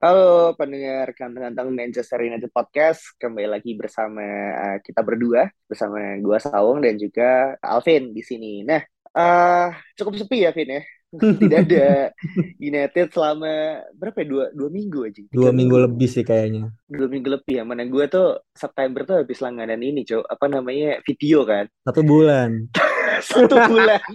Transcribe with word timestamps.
Halo 0.00 0.56
pendengar 0.56 1.12
ganteng-ganteng 1.12 1.76
Manchester 1.76 2.24
United 2.24 2.48
Podcast. 2.56 3.12
Kembali 3.20 3.44
lagi 3.44 3.76
bersama 3.76 4.24
uh, 4.56 4.78
kita 4.80 5.04
berdua 5.04 5.52
Bersama 5.68 6.16
gua 6.24 6.40
Sawung 6.40 6.80
dan 6.80 6.96
juga 6.96 7.60
Alvin 7.60 8.16
di 8.16 8.24
sini. 8.24 8.64
Nah, 8.64 8.80
uh, 9.12 9.68
cukup 10.00 10.16
sepi 10.16 10.48
ya 10.48 10.56
Vin 10.56 10.80
ya? 10.80 10.82
Tidak 11.44 11.60
ada 11.68 12.16
United 12.56 13.12
selama 13.12 13.84
berapa 13.92 14.24
ya? 14.24 14.26
Dua 14.32 14.44
dua 14.56 14.68
minggu 14.72 15.04
aja. 15.04 15.20
Dua 15.28 15.52
minggu, 15.52 15.76
minggu. 15.76 15.86
lebih 15.92 16.08
sih 16.08 16.24
kayaknya. 16.24 16.72
Dua 16.88 17.04
minggu 17.04 17.28
lebih 17.36 17.60
ya 17.60 17.68
mana 17.68 17.84
gue 17.84 18.04
tuh 18.08 18.40
September 18.56 19.04
tuh 19.04 19.20
habis 19.20 19.36
langganan 19.44 19.84
ini 19.84 20.08
cok. 20.08 20.24
Apa 20.24 20.48
namanya? 20.48 21.04
Video 21.04 21.44
kan? 21.44 21.68
Satu 21.84 22.00
bulan. 22.00 22.72
Satu 23.36 23.52
bulan. 23.68 24.00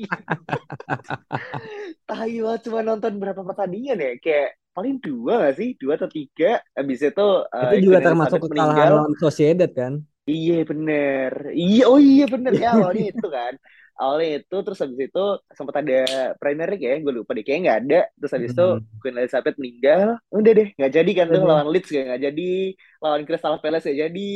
Tahu 2.09 2.57
cuma 2.65 2.81
nonton 2.81 3.21
berapa 3.21 3.45
pertandingan 3.45 4.01
ya? 4.01 4.17
Kayak 4.17 4.64
paling 4.75 4.99
dua 4.99 5.47
gak 5.47 5.55
sih? 5.55 5.69
Dua 5.79 5.95
atau 5.95 6.11
tiga. 6.11 6.59
Habis 6.75 6.99
itu 6.99 7.27
uh, 7.47 7.71
itu 7.71 7.87
juga 7.87 8.03
termasuk 8.03 8.43
kekalahan 8.43 8.91
lawan 8.91 9.15
Sociedad 9.15 9.71
kan? 9.71 10.03
Iya 10.27 10.67
bener. 10.67 11.55
Iya 11.55 11.83
oh 11.87 11.99
iya 12.01 12.25
bener. 12.27 12.51
Ya 12.51 12.75
awalnya 12.75 13.05
itu 13.15 13.27
kan. 13.31 13.55
Awalnya 13.95 14.43
itu 14.43 14.57
terus 14.59 14.79
habis 14.83 14.99
itu 14.99 15.25
sempat 15.55 15.79
ada 15.79 16.35
Premier 16.35 16.67
League 16.75 16.83
ya 16.83 16.99
gue 16.99 17.13
lupa 17.15 17.31
deh 17.31 17.47
kayaknya 17.47 17.63
nggak 17.63 17.79
ada. 17.87 18.01
Terus 18.19 18.31
habis 18.35 18.51
itu 18.51 18.67
hmm. 18.67 18.83
Queen 18.99 19.15
Elizabeth 19.15 19.55
meninggal. 19.55 20.19
Udah 20.27 20.51
deh 20.51 20.67
nggak 20.75 20.91
jadi 20.91 21.11
kan 21.15 21.25
tuh 21.31 21.41
lawan 21.47 21.67
Leeds 21.71 21.89
gak 21.89 22.05
nggak 22.11 22.21
jadi. 22.27 22.53
Lawan 22.99 23.21
Crystal 23.23 23.55
Palace 23.63 23.87
gak 23.87 23.99
jadi 24.11 24.35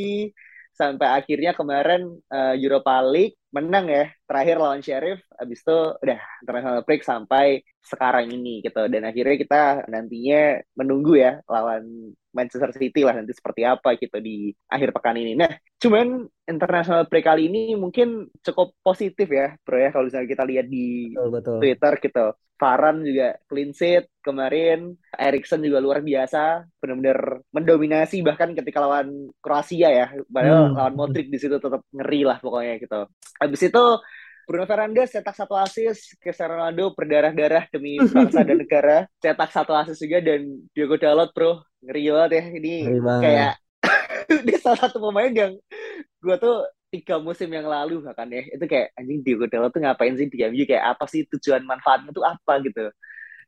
sampai 0.72 1.08
akhirnya 1.20 1.52
kemarin 1.52 2.18
uh, 2.30 2.54
Europa 2.56 3.02
League 3.04 3.36
menang 3.50 3.90
ya. 3.90 4.06
Terakhir 4.26 4.56
lawan 4.62 4.82
Sheriff. 4.82 5.20
Habis 5.36 5.60
itu 5.62 5.78
udah 6.02 6.18
international 6.42 6.82
break 6.86 7.02
sampai 7.02 7.60
sekarang 7.82 8.30
ini 8.30 8.62
gitu. 8.62 8.86
Dan 8.86 9.02
akhirnya 9.06 9.36
kita 9.36 9.62
nantinya 9.90 10.60
menunggu 10.78 11.18
ya 11.18 11.42
lawan 11.46 12.14
Manchester 12.30 12.70
City 12.74 13.02
lah 13.02 13.18
nanti 13.18 13.34
seperti 13.34 13.66
apa 13.66 13.98
gitu 13.98 14.18
di 14.22 14.54
akhir 14.70 14.94
pekan 14.94 15.18
ini. 15.18 15.34
Nah, 15.34 15.50
cuman 15.78 16.24
international 16.46 17.06
break 17.10 17.26
kali 17.26 17.50
ini 17.50 17.74
mungkin 17.74 18.30
cukup 18.42 18.74
positif 18.82 19.26
ya, 19.30 19.54
bro 19.62 19.78
ya 19.78 19.90
kalau 19.90 20.06
misalnya 20.06 20.28
kita 20.30 20.44
lihat 20.46 20.66
di 20.70 21.14
betul, 21.14 21.30
betul. 21.34 21.56
Twitter 21.62 21.94
gitu. 22.02 22.26
Varane 22.60 23.00
juga 23.08 23.28
clean 23.48 23.72
sheet 23.72 24.20
kemarin, 24.20 24.92
Erikson 25.16 25.64
juga 25.64 25.80
luar 25.80 26.04
biasa, 26.04 26.68
benar-benar 26.76 27.40
mendominasi 27.56 28.20
bahkan 28.20 28.52
ketika 28.52 28.84
lawan 28.84 29.32
Kroasia 29.40 29.88
ya, 29.88 30.12
padahal 30.28 30.68
hmm. 30.68 30.76
lawan 30.76 30.92
Modric 30.92 31.32
di 31.32 31.40
situ 31.40 31.56
tetap 31.56 31.80
ngeri 31.88 32.20
lah 32.28 32.36
pokoknya 32.36 32.76
gitu. 32.76 33.08
Habis 33.40 33.60
itu 33.64 33.84
Bruno 34.46 34.64
Fernandes 34.66 35.14
cetak 35.14 35.36
satu 35.36 35.54
asis, 35.54 36.16
Cristiano 36.18 36.58
Ronaldo 36.58 36.92
berdarah-darah 36.96 37.70
demi 37.70 38.00
bangsa 38.00 38.42
dan 38.42 38.58
negara, 38.58 39.06
cetak 39.22 39.50
satu 39.52 39.72
asis 39.76 40.00
juga 40.00 40.18
dan 40.20 40.46
Diogo 40.74 40.96
Dalot 40.98 41.30
bro, 41.32 41.62
ngeri 41.84 42.10
banget 42.10 42.30
ya. 42.32 42.44
Ini 42.58 42.74
kayak 42.98 43.52
dia 44.46 44.58
salah 44.58 44.80
satu 44.88 44.98
pemain 44.98 45.30
yang 45.30 45.52
gue 46.20 46.36
tuh 46.36 46.66
tiga 46.90 47.22
musim 47.22 47.46
yang 47.52 47.70
lalu 47.70 48.02
bahkan 48.02 48.26
ya. 48.28 48.42
Itu 48.50 48.64
kayak 48.66 48.96
anjing 48.98 49.20
Diogo 49.22 49.46
Dalot 49.46 49.70
tuh 49.70 49.82
ngapain 49.82 50.14
sih? 50.18 50.26
Di 50.26 50.42
MU 50.46 50.64
kayak 50.66 50.84
apa 50.98 51.04
sih 51.06 51.24
tujuan 51.30 51.62
manfaatnya 51.62 52.10
tuh 52.10 52.26
apa? 52.26 52.58
gitu. 52.66 52.90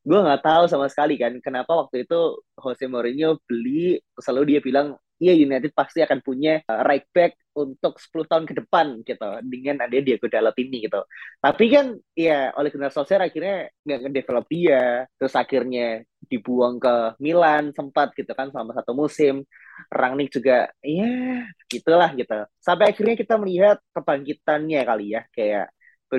Gue 0.03 0.19
nggak 0.19 0.43
tahu 0.43 0.65
sama 0.67 0.91
sekali 0.91 1.15
kan 1.15 1.31
kenapa 1.39 1.79
waktu 1.79 2.03
itu 2.07 2.43
Jose 2.59 2.91
Mourinho 2.91 3.39
beli 3.47 4.03
selalu 4.19 4.59
dia 4.59 4.61
bilang 4.63 4.99
iya 5.23 5.35
United 5.39 5.71
pasti 5.71 6.03
akan 6.03 6.19
punya 6.19 6.59
uh, 6.67 6.83
right 6.83 7.07
back 7.15 7.39
untuk 7.55 8.03
10 8.03 8.27
tahun 8.27 8.45
ke 8.51 8.55
depan 8.65 9.07
gitu 9.07 9.29
dengan 9.47 9.87
ada 9.87 9.97
Diego 10.03 10.27
Dalot 10.27 10.57
ini 10.59 10.83
gitu. 10.83 10.99
Tapi 11.39 11.65
kan 11.71 11.95
ya 12.19 12.51
oleh 12.59 12.75
Gunnar 12.75 12.91
Solskjaer 12.91 13.31
akhirnya 13.31 13.71
nggak 13.87 14.01
ngedevelop 14.09 14.47
dia, 14.51 15.07
terus 15.15 15.35
akhirnya 15.39 16.03
dibuang 16.27 16.83
ke 16.83 17.15
Milan 17.23 17.71
sempat 17.71 18.11
gitu 18.19 18.35
kan 18.35 18.51
selama 18.51 18.75
satu 18.75 18.93
musim. 18.99 19.47
Rangnick 19.89 20.35
juga 20.35 20.69
ya 20.83 21.47
gitulah 21.71 22.11
gitu. 22.19 22.39
Sampai 22.59 22.91
akhirnya 22.91 23.15
kita 23.15 23.35
melihat 23.39 23.79
kebangkitannya 23.95 24.81
kali 24.83 25.07
ya 25.15 25.23
kayak 25.31 25.71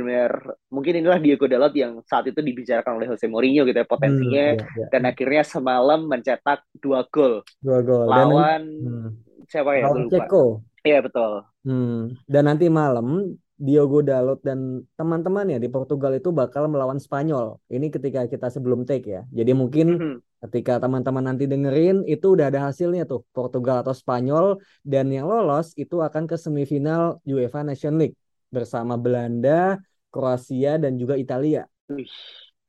benar 0.02 0.32
mungkin 0.74 1.04
inilah 1.04 1.20
Diego 1.22 1.46
Dalot 1.46 1.74
yang 1.78 2.02
saat 2.08 2.26
itu 2.26 2.42
dibicarakan 2.42 2.98
oleh 2.98 3.08
Jose 3.14 3.30
Mourinho 3.30 3.68
gitu 3.68 3.78
ya 3.78 3.86
potensinya 3.86 4.46
hmm, 4.56 4.60
iya, 4.62 4.74
iya. 4.80 4.88
dan 4.90 5.02
akhirnya 5.06 5.44
semalam 5.46 6.10
mencetak 6.10 6.66
dua 6.80 7.06
gol 7.14 7.46
dua 7.62 7.86
gol 7.86 8.10
lawan 8.10 8.62
dan, 8.64 8.64
hmm. 8.82 9.10
siapa 9.46 9.78
ya 9.78 9.86
lawan 9.92 10.10
Ceko 10.10 10.46
iya 10.82 11.00
betul 11.06 11.46
hmm. 11.68 12.26
dan 12.26 12.44
nanti 12.50 12.66
malam 12.72 13.38
Diogo 13.54 14.02
Dalot 14.02 14.42
dan 14.42 14.84
teman-temannya 14.98 15.62
di 15.62 15.70
Portugal 15.70 16.12
itu 16.18 16.36
bakal 16.36 16.68
melawan 16.68 17.00
Spanyol. 17.00 17.64
Ini 17.72 17.88
ketika 17.94 18.28
kita 18.28 18.52
sebelum 18.52 18.84
take 18.84 19.08
ya. 19.08 19.22
Jadi 19.32 19.56
mungkin 19.56 19.88
-hmm. 19.96 20.16
ketika 20.50 20.84
teman-teman 20.84 21.22
nanti 21.32 21.48
dengerin 21.48 22.04
itu 22.04 22.36
udah 22.36 22.52
ada 22.52 22.68
hasilnya 22.68 23.08
tuh 23.08 23.24
Portugal 23.32 23.80
atau 23.80 23.96
Spanyol 23.96 24.60
dan 24.84 25.08
yang 25.14 25.30
lolos 25.30 25.72
itu 25.80 26.02
akan 26.02 26.28
ke 26.28 26.36
semifinal 26.36 27.24
UEFA 27.24 27.64
Nation 27.64 27.96
League 27.96 28.18
bersama 28.54 28.94
Belanda, 29.02 29.82
Kroasia 30.14 30.78
dan 30.78 30.94
juga 30.94 31.18
Italia. 31.18 31.66
Wih, 31.90 32.14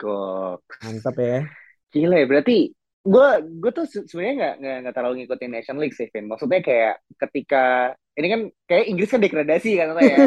kok 0.00 0.64
mantap 0.80 1.16
ya. 1.20 1.44
Gila 1.92 2.16
ya, 2.16 2.26
berarti 2.26 2.72
gue 3.04 3.28
gue 3.60 3.70
tuh 3.76 3.84
sebenarnya 4.08 4.56
nggak 4.56 4.76
nggak 4.80 4.94
terlalu 4.96 5.14
ngikutin 5.22 5.50
Nation 5.52 5.76
League 5.76 5.92
sih, 5.92 6.08
Vin. 6.08 6.24
Maksudnya 6.24 6.64
kayak 6.64 7.04
ketika 7.20 7.92
ini 8.16 8.26
kan 8.32 8.40
kayak 8.64 8.84
Inggris 8.88 9.12
kan 9.12 9.20
degradasi 9.20 9.70
kan 9.76 9.92
ya. 10.00 10.16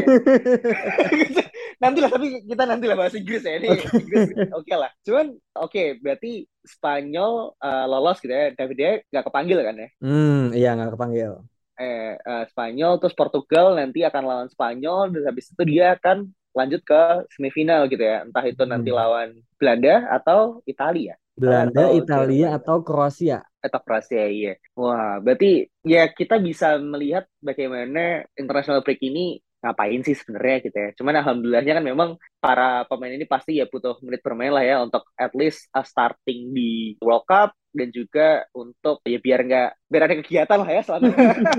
nanti 1.78 2.02
lah 2.02 2.10
tapi 2.10 2.42
kita 2.42 2.64
nanti 2.66 2.86
lah 2.90 2.98
bahas 2.98 3.14
Inggris 3.14 3.46
ya 3.46 3.62
ini 3.62 3.70
okay. 3.70 4.02
Inggris 4.02 4.22
oke 4.30 4.62
okay 4.62 4.76
lah. 4.78 4.92
Cuman 5.02 5.26
oke 5.34 5.74
okay, 5.74 5.88
berarti 5.98 6.46
Spanyol 6.62 7.58
uh, 7.58 7.86
lolos 7.90 8.22
gitu 8.22 8.34
ya. 8.34 8.54
David 8.54 8.78
dia 8.78 8.92
nggak 9.10 9.26
kepanggil 9.26 9.58
kan 9.66 9.76
ya? 9.76 9.90
Hmm 10.06 10.54
iya 10.54 10.70
nggak 10.78 10.94
kepanggil 10.94 11.42
eh 11.78 12.18
uh, 12.18 12.46
Spanyol 12.50 12.98
terus 12.98 13.14
Portugal 13.14 13.78
nanti 13.78 14.02
akan 14.02 14.24
lawan 14.26 14.50
Spanyol 14.50 15.14
dan 15.14 15.22
habis 15.30 15.54
itu 15.54 15.62
dia 15.64 15.94
akan 15.94 16.28
lanjut 16.58 16.82
ke 16.82 17.02
semifinal 17.38 17.86
gitu 17.86 18.02
ya. 18.02 18.26
Entah 18.26 18.46
itu 18.50 18.66
hmm. 18.66 18.72
nanti 18.74 18.90
lawan 18.90 19.38
Belanda 19.62 20.10
atau 20.10 20.66
Italia. 20.66 21.14
Belanda, 21.38 21.86
atau 21.86 21.90
Italia 21.94 22.48
atau 22.58 22.76
Kroasia. 22.82 23.46
Atau 23.62 23.80
Kroasia 23.86 24.26
iya. 24.26 24.58
Wah 24.74 25.22
berarti 25.22 25.70
ya 25.86 26.10
kita 26.10 26.42
bisa 26.42 26.82
melihat 26.82 27.30
bagaimana 27.38 28.26
international 28.34 28.82
break 28.82 29.06
ini 29.06 29.38
ngapain 29.62 30.02
sih 30.02 30.18
sebenarnya 30.18 30.58
gitu 30.66 30.78
ya. 30.78 30.90
Cuman 30.98 31.22
alhamdulillahnya 31.22 31.74
kan 31.78 31.86
memang 31.86 32.10
para 32.42 32.86
pemain 32.90 33.14
ini 33.14 33.26
pasti 33.30 33.62
ya 33.62 33.70
butuh 33.70 34.02
menit 34.02 34.22
bermain 34.26 34.54
lah 34.54 34.66
ya 34.66 34.82
untuk 34.82 35.06
at 35.14 35.34
least 35.38 35.70
uh, 35.78 35.86
starting 35.86 36.54
di 36.54 36.98
World 37.02 37.26
Cup 37.30 37.54
dan 37.78 37.90
juga 37.94 38.44
untuk 38.58 39.06
ya 39.06 39.22
biar 39.22 39.40
nggak 39.46 39.70
biar 39.86 40.04
ada 40.10 40.16
kegiatan 40.18 40.58
lah 40.58 40.70
ya 40.70 40.82
selama 40.82 41.14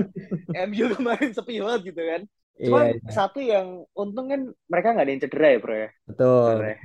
MU 0.69 0.85
kemarin 0.99 1.31
sepi 1.31 1.63
banget 1.63 1.81
gitu 1.95 2.03
kan. 2.03 2.23
Cuma 2.59 2.91
iya, 2.91 2.99
iya. 2.99 3.11
satu 3.15 3.39
yang 3.39 3.87
untung 3.95 4.27
kan 4.27 4.51
mereka 4.67 4.91
nggak 4.91 5.07
ada 5.07 5.13
yang 5.15 5.23
cedera 5.23 5.49
ya 5.49 5.59
bro 5.63 5.77
ya. 5.79 5.91
Betul. 6.11 6.55
Ya. 6.67 6.77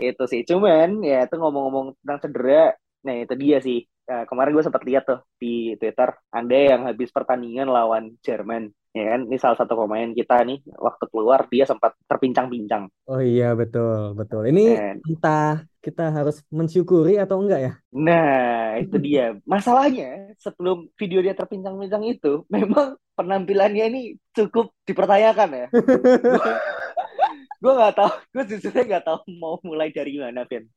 Itu 0.00 0.24
sih. 0.24 0.40
Cuman 0.48 1.04
ya 1.04 1.28
itu 1.28 1.36
ngomong-ngomong 1.36 2.00
tentang 2.00 2.18
cedera, 2.24 2.72
nah 3.04 3.14
itu 3.14 3.34
dia 3.36 3.60
sih. 3.60 3.84
Nah, 4.08 4.24
kemarin 4.24 4.56
gue 4.56 4.64
sempat 4.64 4.82
lihat 4.88 5.04
tuh 5.04 5.20
di 5.36 5.76
Twitter, 5.76 6.08
anda 6.32 6.56
yang 6.56 6.88
habis 6.88 7.12
pertandingan 7.12 7.68
lawan 7.68 8.16
Jerman 8.24 8.72
ya 8.96 9.04
kan 9.14 9.20
ini 9.28 9.36
salah 9.36 9.58
satu 9.60 9.78
pemain 9.84 10.10
kita 10.16 10.42
nih 10.42 10.58
waktu 10.74 11.04
keluar 11.12 11.44
dia 11.46 11.68
sempat 11.68 11.94
terpincang-pincang 12.08 12.88
oh 13.06 13.20
iya 13.20 13.52
betul 13.52 14.16
betul 14.16 14.48
ini 14.48 14.74
And... 14.74 15.00
entah 15.04 15.62
kita 15.88 16.12
harus 16.12 16.44
mensyukuri 16.52 17.16
atau 17.16 17.40
enggak 17.40 17.60
ya? 17.60 17.72
Nah 17.96 18.76
itu 18.76 18.96
dia. 19.00 19.40
Masalahnya 19.48 20.36
sebelum 20.36 20.92
video 21.00 21.24
dia 21.24 21.32
terpincang-pincang 21.32 22.04
itu 22.04 22.44
memang 22.52 23.00
penampilannya 23.16 23.84
ini 23.88 24.00
cukup 24.36 24.70
dipertanyakan 24.84 25.48
ya. 25.50 25.66
Gue 27.62 27.74
nggak 27.74 27.94
tahu 27.98 28.12
gue 28.38 28.44
jujur 28.54 28.70
nggak 28.70 29.02
tahu 29.02 29.18
mau 29.34 29.58
mulai 29.66 29.90
dari 29.90 30.14
mana 30.14 30.46
Vin. 30.46 30.70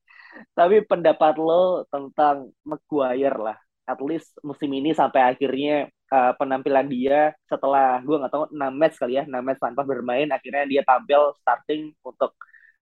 Tapi 0.58 0.81
pendapat 0.81 1.38
lo 1.38 1.86
tentang 1.94 2.50
Maguire 2.66 3.38
lah 3.38 3.58
at 3.92 4.00
least 4.00 4.38
musim 4.46 4.72
ini 4.72 4.96
sampai 4.96 5.36
akhirnya 5.36 5.92
uh, 6.13 6.34
penampilan 6.40 6.88
dia 6.88 7.36
setelah 7.50 8.00
gue 8.00 8.16
nggak 8.16 8.31
tahu 8.31 8.46
6 8.54 8.58
match 8.72 8.96
kali 8.96 9.19
ya 9.19 9.24
6 9.28 9.36
match 9.42 9.60
tanpa 9.60 9.81
bermain 9.84 10.30
akhirnya 10.31 10.63
dia 10.69 10.81
tampil 10.88 11.36
starting 11.44 11.92
untuk 12.06 12.31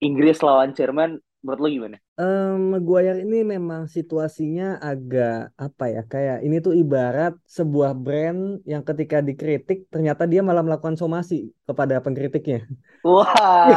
Inggris 0.04 0.44
lawan 0.44 0.76
Jerman 0.76 1.18
Menurut 1.46 1.60
lo 1.62 1.68
gimana? 1.70 1.98
Um, 2.18 2.74
Maguire 2.74 3.22
ini 3.22 3.46
memang 3.46 3.86
situasinya 3.86 4.82
agak 4.82 5.54
apa 5.54 5.86
ya 5.94 6.02
kayak 6.02 6.42
ini 6.42 6.58
tuh 6.58 6.74
ibarat 6.74 7.38
sebuah 7.46 7.94
brand 7.94 8.58
yang 8.66 8.82
ketika 8.82 9.22
dikritik 9.22 9.86
ternyata 9.94 10.26
dia 10.26 10.42
malah 10.42 10.66
melakukan 10.66 10.98
somasi 10.98 11.54
kepada 11.70 12.02
pengkritiknya. 12.02 12.66
Wah, 13.06 13.70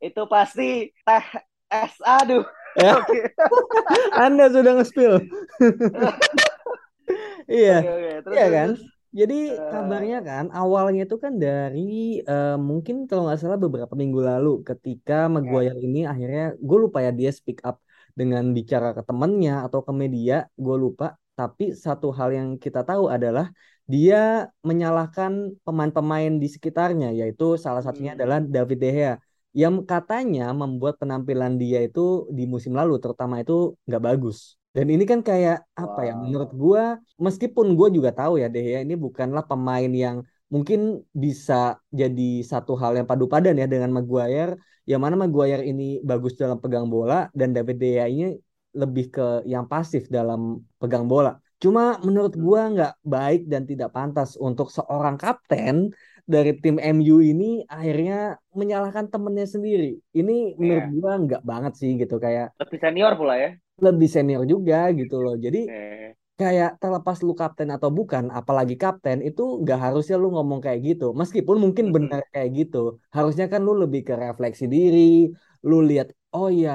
itu 0.00 0.22
pasti 0.26 0.90
teh 0.90 1.26
es 1.68 1.94
aduh. 2.00 2.44
Ya. 2.80 3.04
Anda 4.24 4.50
sudah 4.50 4.80
nge-spill. 4.80 5.20
iya, 7.46 7.84
okay, 7.84 7.94
okay. 7.94 8.14
Terus, 8.24 8.34
iya 8.34 8.46
kan? 8.50 8.68
Terus. 8.74 8.93
Jadi 9.14 9.54
uh, 9.54 9.70
kabarnya 9.70 10.18
kan 10.26 10.44
awalnya 10.50 11.06
itu 11.06 11.16
kan 11.22 11.38
dari 11.38 12.18
uh, 12.26 12.58
mungkin 12.58 13.06
kalau 13.06 13.30
nggak 13.30 13.38
salah 13.38 13.58
beberapa 13.62 13.94
minggu 13.94 14.18
lalu 14.18 14.66
ketika 14.66 15.30
ya. 15.30 15.30
Maguire 15.30 15.78
ini 15.78 16.02
akhirnya 16.02 16.58
gue 16.58 16.78
lupa 16.84 16.98
ya 16.98 17.14
dia 17.14 17.30
speak 17.30 17.62
up 17.62 17.78
dengan 18.18 18.50
bicara 18.50 18.90
ke 18.90 19.02
temennya 19.06 19.62
atau 19.66 19.86
ke 19.86 19.92
media 19.94 20.50
gue 20.58 20.76
lupa 20.84 21.14
tapi 21.38 21.74
satu 21.74 22.10
hal 22.14 22.30
yang 22.34 22.48
kita 22.58 22.82
tahu 22.82 23.10
adalah 23.10 23.50
dia 23.86 24.50
menyalahkan 24.66 25.54
pemain-pemain 25.66 26.32
di 26.42 26.48
sekitarnya 26.50 27.14
yaitu 27.14 27.54
salah 27.54 27.82
satunya 27.86 28.14
hmm. 28.14 28.18
adalah 28.18 28.38
David 28.42 28.78
De 28.82 28.90
Gea 28.90 29.14
yang 29.54 29.86
katanya 29.86 30.50
membuat 30.50 30.98
penampilan 30.98 31.54
dia 31.62 31.86
itu 31.86 32.26
di 32.34 32.50
musim 32.50 32.74
lalu 32.74 32.98
terutama 32.98 33.38
itu 33.38 33.78
nggak 33.86 34.02
bagus 34.02 34.58
dan 34.74 34.86
ini 34.90 35.04
kan 35.06 35.20
kayak 35.22 35.62
apa 35.78 36.00
ya? 36.02 36.14
Menurut 36.18 36.50
gue, 36.50 36.84
meskipun 37.22 37.78
gue 37.78 37.88
juga 37.94 38.10
tahu 38.10 38.42
ya 38.42 38.50
deh 38.50 38.66
ya 38.74 38.78
ini 38.82 38.98
bukanlah 38.98 39.46
pemain 39.46 39.86
yang 39.86 40.16
mungkin 40.50 41.06
bisa 41.14 41.78
jadi 41.94 42.42
satu 42.42 42.74
hal 42.74 42.98
yang 42.98 43.06
padu 43.06 43.30
padan 43.30 43.54
ya 43.54 43.70
dengan 43.70 43.94
Maguire. 43.94 44.58
Yang 44.90 45.00
mana 45.00 45.14
Maguire 45.14 45.62
ini 45.62 46.02
bagus 46.02 46.34
dalam 46.34 46.58
pegang 46.58 46.90
bola 46.90 47.30
dan 47.38 47.54
David 47.54 47.76
De 47.78 47.88
Gea 47.94 48.06
ini 48.10 48.34
lebih 48.74 49.14
ke 49.14 49.26
yang 49.46 49.70
pasif 49.70 50.10
dalam 50.10 50.58
pegang 50.82 51.06
bola. 51.06 51.38
Cuma 51.62 51.96
menurut 52.02 52.34
gue 52.34 52.60
nggak 52.74 52.94
baik 53.06 53.46
dan 53.46 53.64
tidak 53.70 53.94
pantas 53.94 54.34
untuk 54.36 54.68
seorang 54.74 55.14
kapten 55.14 55.94
dari 56.24 56.56
tim 56.58 56.80
MU 56.80 57.20
ini 57.20 57.62
akhirnya 57.68 58.40
menyalahkan 58.56 59.12
temennya 59.12 59.48
sendiri. 59.48 60.00
Ini 60.12 60.56
menurut 60.56 60.86
yeah. 60.88 60.94
gue 60.96 61.12
nggak 61.28 61.42
banget 61.44 61.72
sih 61.76 61.94
gitu 62.00 62.16
kayak. 62.16 62.56
Lebih 62.58 62.78
senior 62.80 63.12
pula 63.16 63.36
ya 63.36 63.50
lebih 63.82 64.06
senior 64.06 64.42
juga 64.46 64.86
gitu 64.94 65.18
loh. 65.18 65.34
Jadi 65.34 65.66
kayak 66.34 66.82
terlepas 66.82 67.22
lu 67.22 67.34
kapten 67.34 67.70
atau 67.70 67.90
bukan, 67.94 68.30
apalagi 68.30 68.74
kapten 68.74 69.22
itu 69.22 69.62
nggak 69.62 69.78
harusnya 69.90 70.16
lu 70.18 70.34
ngomong 70.34 70.60
kayak 70.62 70.80
gitu. 70.82 71.14
Meskipun 71.14 71.56
mungkin 71.62 71.90
benar 71.94 72.22
kayak 72.34 72.50
gitu, 72.54 72.98
harusnya 73.14 73.46
kan 73.50 73.62
lu 73.62 73.74
lebih 73.78 74.02
ke 74.06 74.14
refleksi 74.14 74.66
diri, 74.66 75.30
lu 75.66 75.82
lihat 75.82 76.10
oh 76.34 76.48
ya 76.50 76.70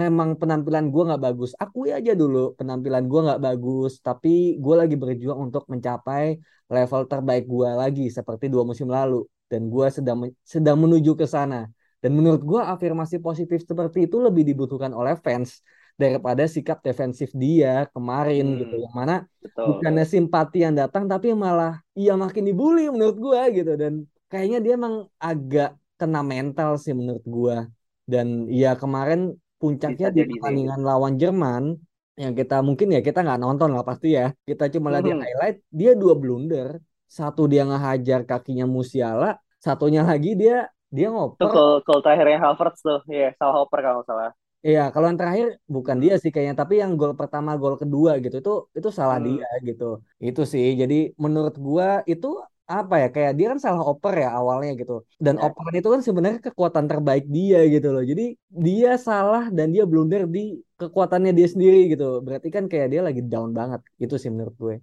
memang 0.00 0.28
penampilan 0.40 0.84
gue 0.92 1.02
nggak 1.08 1.22
bagus, 1.26 1.50
akui 1.62 1.88
aja 1.94 2.12
dulu 2.12 2.38
penampilan 2.58 3.04
gue 3.10 3.20
nggak 3.26 3.40
bagus, 3.46 3.92
tapi 4.02 4.58
gue 4.58 4.74
lagi 4.80 4.94
berjuang 5.02 5.38
untuk 5.46 5.64
mencapai 5.72 6.36
level 6.66 7.02
terbaik 7.06 7.44
gue 7.46 7.68
lagi 7.82 8.04
seperti 8.10 8.44
dua 8.52 8.62
musim 8.66 8.90
lalu 8.90 9.22
dan 9.46 9.70
gue 9.70 9.86
sedang 9.94 10.18
sedang 10.42 10.76
menuju 10.82 11.14
ke 11.14 11.26
sana. 11.30 11.70
Dan 12.02 12.12
menurut 12.18 12.42
gue 12.44 12.60
afirmasi 12.60 13.16
positif 13.22 13.64
seperti 13.64 14.06
itu 14.06 14.20
lebih 14.20 14.42
dibutuhkan 14.44 14.92
oleh 14.92 15.16
fans 15.16 15.64
daripada 15.96 16.44
sikap 16.44 16.84
defensif 16.84 17.32
dia 17.32 17.88
kemarin 17.96 18.44
gitu. 18.44 18.52
hmm. 18.52 18.60
gitu 18.60 18.74
yang 18.84 18.94
mana 18.94 19.14
Betul. 19.40 19.64
bukannya 19.80 20.04
simpati 20.04 20.58
yang 20.60 20.76
datang 20.76 21.08
tapi 21.08 21.32
malah 21.32 21.80
ia 21.96 22.12
makin 22.12 22.44
dibully 22.44 22.92
menurut 22.92 23.16
gua 23.16 23.48
gitu 23.48 23.72
dan 23.80 24.04
kayaknya 24.28 24.58
dia 24.60 24.72
emang 24.76 25.08
agak 25.16 25.72
kena 25.96 26.20
mental 26.20 26.76
sih 26.76 26.92
menurut 26.92 27.24
gua 27.24 27.64
dan 28.06 28.46
ya 28.46 28.78
kemarin 28.78 29.34
puncaknya 29.58 30.08
Bisa 30.14 30.16
di 30.16 30.22
pertandingan 30.38 30.80
lawan 30.86 31.14
Jerman 31.18 31.74
yang 32.16 32.32
kita 32.32 32.64
mungkin 32.64 32.96
ya 32.96 33.04
kita 33.04 33.20
nggak 33.20 33.40
nonton 33.42 33.76
lah 33.76 33.84
pasti 33.84 34.16
ya 34.16 34.32
kita 34.48 34.72
cuma 34.72 34.88
lihat 34.88 35.04
hmm. 35.04 35.12
di 35.12 35.16
highlight 35.20 35.58
dia 35.68 35.92
dua 35.92 36.14
blunder 36.16 36.80
satu 37.04 37.44
dia 37.44 37.68
ngehajar 37.68 38.24
kakinya 38.24 38.64
Musiala 38.64 39.36
satunya 39.60 40.00
lagi 40.00 40.32
dia 40.32 40.72
dia 40.88 41.12
ngoper 41.12 41.44
tuh 41.44 41.84
kalau 41.84 42.00
terakhirnya 42.00 42.40
Havertz 42.40 42.80
tuh 42.80 43.04
ya 43.10 43.36
salah 43.36 43.66
oper 43.66 43.80
kalau 43.84 44.02
salah 44.06 44.32
Iya, 44.66 44.90
kalau 44.90 45.06
yang 45.06 45.20
terakhir 45.20 45.62
bukan 45.70 45.96
dia 46.02 46.18
sih 46.18 46.34
kayaknya, 46.34 46.58
tapi 46.58 46.82
yang 46.82 46.98
gol 46.98 47.14
pertama, 47.14 47.54
gol 47.54 47.78
kedua 47.78 48.18
gitu 48.18 48.42
itu 48.42 48.52
itu 48.74 48.88
salah 48.90 49.22
hmm. 49.22 49.26
dia 49.30 49.48
gitu. 49.62 49.84
Itu 50.18 50.42
sih. 50.42 50.74
Jadi 50.74 51.14
menurut 51.22 51.54
gua 51.54 52.02
itu 52.02 52.26
apa 52.66 52.94
ya 52.98 53.08
kayak 53.14 53.32
dia 53.38 53.46
kan 53.54 53.60
salah 53.62 53.82
oper 53.86 54.14
ya 54.18 54.30
awalnya 54.34 54.74
gitu. 54.74 55.06
Dan 55.16 55.38
ya. 55.38 55.46
operan 55.46 55.74
itu 55.78 55.88
kan 55.88 56.02
sebenarnya 56.02 56.40
kekuatan 56.50 56.86
terbaik 56.90 57.24
dia 57.30 57.62
gitu 57.70 57.88
loh. 57.94 58.02
Jadi 58.02 58.34
dia 58.50 58.98
salah 58.98 59.48
dan 59.54 59.70
dia 59.70 59.86
blunder 59.86 60.26
di 60.26 60.58
kekuatannya 60.74 61.32
dia 61.32 61.46
sendiri 61.46 61.94
gitu. 61.94 62.20
Berarti 62.20 62.48
kan 62.50 62.66
kayak 62.66 62.88
dia 62.92 63.00
lagi 63.06 63.22
down 63.22 63.54
banget. 63.54 63.80
Itu 63.96 64.18
sih 64.18 64.28
menurut 64.34 64.54
gue. 64.58 64.76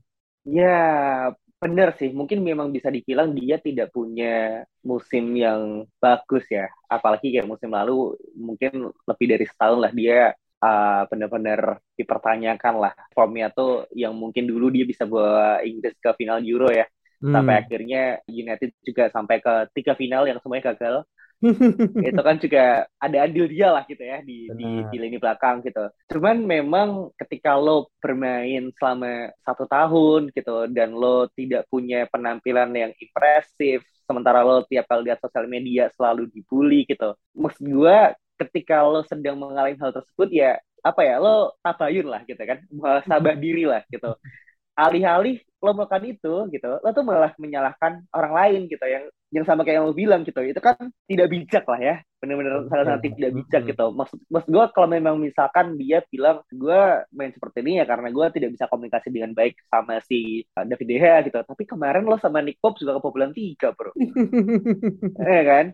Ya, 0.43 1.31
Bener 1.63 1.95
sih, 1.95 2.11
mungkin 2.11 2.43
memang 2.43 2.75
bisa 2.75 2.91
dibilang 2.91 3.31
dia 3.31 3.55
tidak 3.55 3.95
punya 3.95 4.67
musim 4.83 5.31
yang 5.31 5.87
bagus 5.95 6.43
ya. 6.51 6.67
Apalagi 6.91 7.31
kayak 7.31 7.47
musim 7.47 7.71
lalu, 7.71 8.19
mungkin 8.35 8.91
lebih 8.91 9.27
dari 9.31 9.45
setahun 9.47 9.79
lah 9.79 9.91
dia 9.95 10.35
uh, 10.59 11.07
benar-benar 11.07 11.79
dipertanyakan 11.95 12.73
lah 12.83 12.93
formnya 13.15 13.47
tuh 13.55 13.87
yang 13.95 14.11
mungkin 14.11 14.43
dulu 14.43 14.75
dia 14.75 14.83
bisa 14.83 15.07
bawa 15.07 15.63
Inggris 15.63 15.95
ke 16.03 16.11
final 16.19 16.43
Euro 16.43 16.67
ya. 16.67 16.83
Hmm. 17.23 17.31
Sampai 17.31 17.55
akhirnya 17.63 18.19
United 18.27 18.75
juga 18.83 19.07
sampai 19.07 19.39
ke 19.39 19.53
tiga 19.71 19.95
final 19.95 20.27
yang 20.27 20.43
semuanya 20.43 20.75
gagal. 20.75 21.07
itu 22.07 22.21
kan 22.23 22.39
juga 22.39 22.87
ada 23.03 23.17
andil 23.27 23.51
dia 23.51 23.67
lah 23.67 23.83
gitu 23.83 23.99
ya 23.99 24.23
di, 24.23 24.47
di 24.47 24.67
di 24.87 24.97
lini 24.99 25.19
belakang 25.19 25.59
gitu. 25.63 25.91
Cuman 26.07 26.39
memang 26.39 27.11
ketika 27.19 27.59
lo 27.59 27.91
bermain 27.99 28.71
selama 28.79 29.27
satu 29.43 29.67
tahun 29.67 30.31
gitu 30.31 30.71
dan 30.71 30.95
lo 30.95 31.27
tidak 31.35 31.67
punya 31.67 32.07
penampilan 32.07 32.71
yang 32.71 32.91
impresif, 32.95 33.83
sementara 34.07 34.39
lo 34.39 34.63
tiap 34.71 34.87
kali 34.87 35.11
lihat 35.11 35.19
sosial 35.19 35.47
media 35.51 35.91
selalu 35.91 36.31
dibully 36.31 36.87
gitu. 36.87 37.11
Maksud 37.35 37.63
gue 37.67 37.97
ketika 38.39 38.83
lo 38.87 39.03
sedang 39.03 39.35
mengalami 39.35 39.75
hal 39.79 39.91
tersebut 39.91 40.31
ya 40.31 40.59
apa 40.83 41.01
ya 41.03 41.19
lo 41.19 41.55
tabayun 41.63 42.07
lah 42.07 42.23
gitu 42.23 42.39
kan, 42.39 42.59
sabar 43.03 43.35
diri 43.43 43.67
lah 43.67 43.83
gitu. 43.91 44.15
Alih-alih 44.83 45.43
lo 45.63 45.71
melakukan 45.71 46.03
itu 46.03 46.35
gitu 46.51 46.71
lo 46.83 46.89
tuh 46.91 47.05
malah 47.07 47.31
menyalahkan 47.39 48.03
orang 48.11 48.33
lain 48.35 48.61
gitu 48.67 48.83
yang 48.83 49.07
yang 49.33 49.45
sama 49.49 49.65
kayak 49.65 49.81
yang 49.81 49.89
lo 49.89 49.97
bilang 49.97 50.21
gitu. 50.21 50.45
Itu 50.45 50.61
kan 50.61 50.77
tidak 51.09 51.27
bijak 51.33 51.65
lah 51.65 51.81
ya. 51.81 51.95
Benar-benar 52.21 52.69
sangat-sangat 52.69 53.01
tidak 53.01 53.31
bijak 53.33 53.61
gitu. 53.65 53.85
Maksud 53.89 54.19
maksud 54.29 54.49
gue 54.53 54.65
kalau 54.77 54.87
memang 54.87 55.17
misalkan 55.17 55.73
dia 55.75 56.05
bilang 56.05 56.45
gue 56.53 56.81
main 57.09 57.33
seperti 57.33 57.65
ini 57.65 57.81
ya 57.81 57.85
karena 57.89 58.13
gue 58.13 58.25
tidak 58.29 58.53
bisa 58.53 58.69
komunikasi 58.69 59.09
dengan 59.09 59.33
baik 59.33 59.57
sama 59.65 59.97
si 60.05 60.45
uh, 60.53 60.63
David 60.69 60.87
De 60.87 60.95
Gea 61.01 61.17
gitu. 61.25 61.37
Tapi 61.41 61.63
kemarin 61.65 62.05
lo 62.05 62.21
sama 62.21 62.45
Nick 62.45 62.61
Pope 62.61 62.77
juga 62.77 63.01
kebobolan 63.01 63.33
tiga 63.33 63.73
bro. 63.73 63.89
Eh 63.97 65.41
kan 65.49 65.73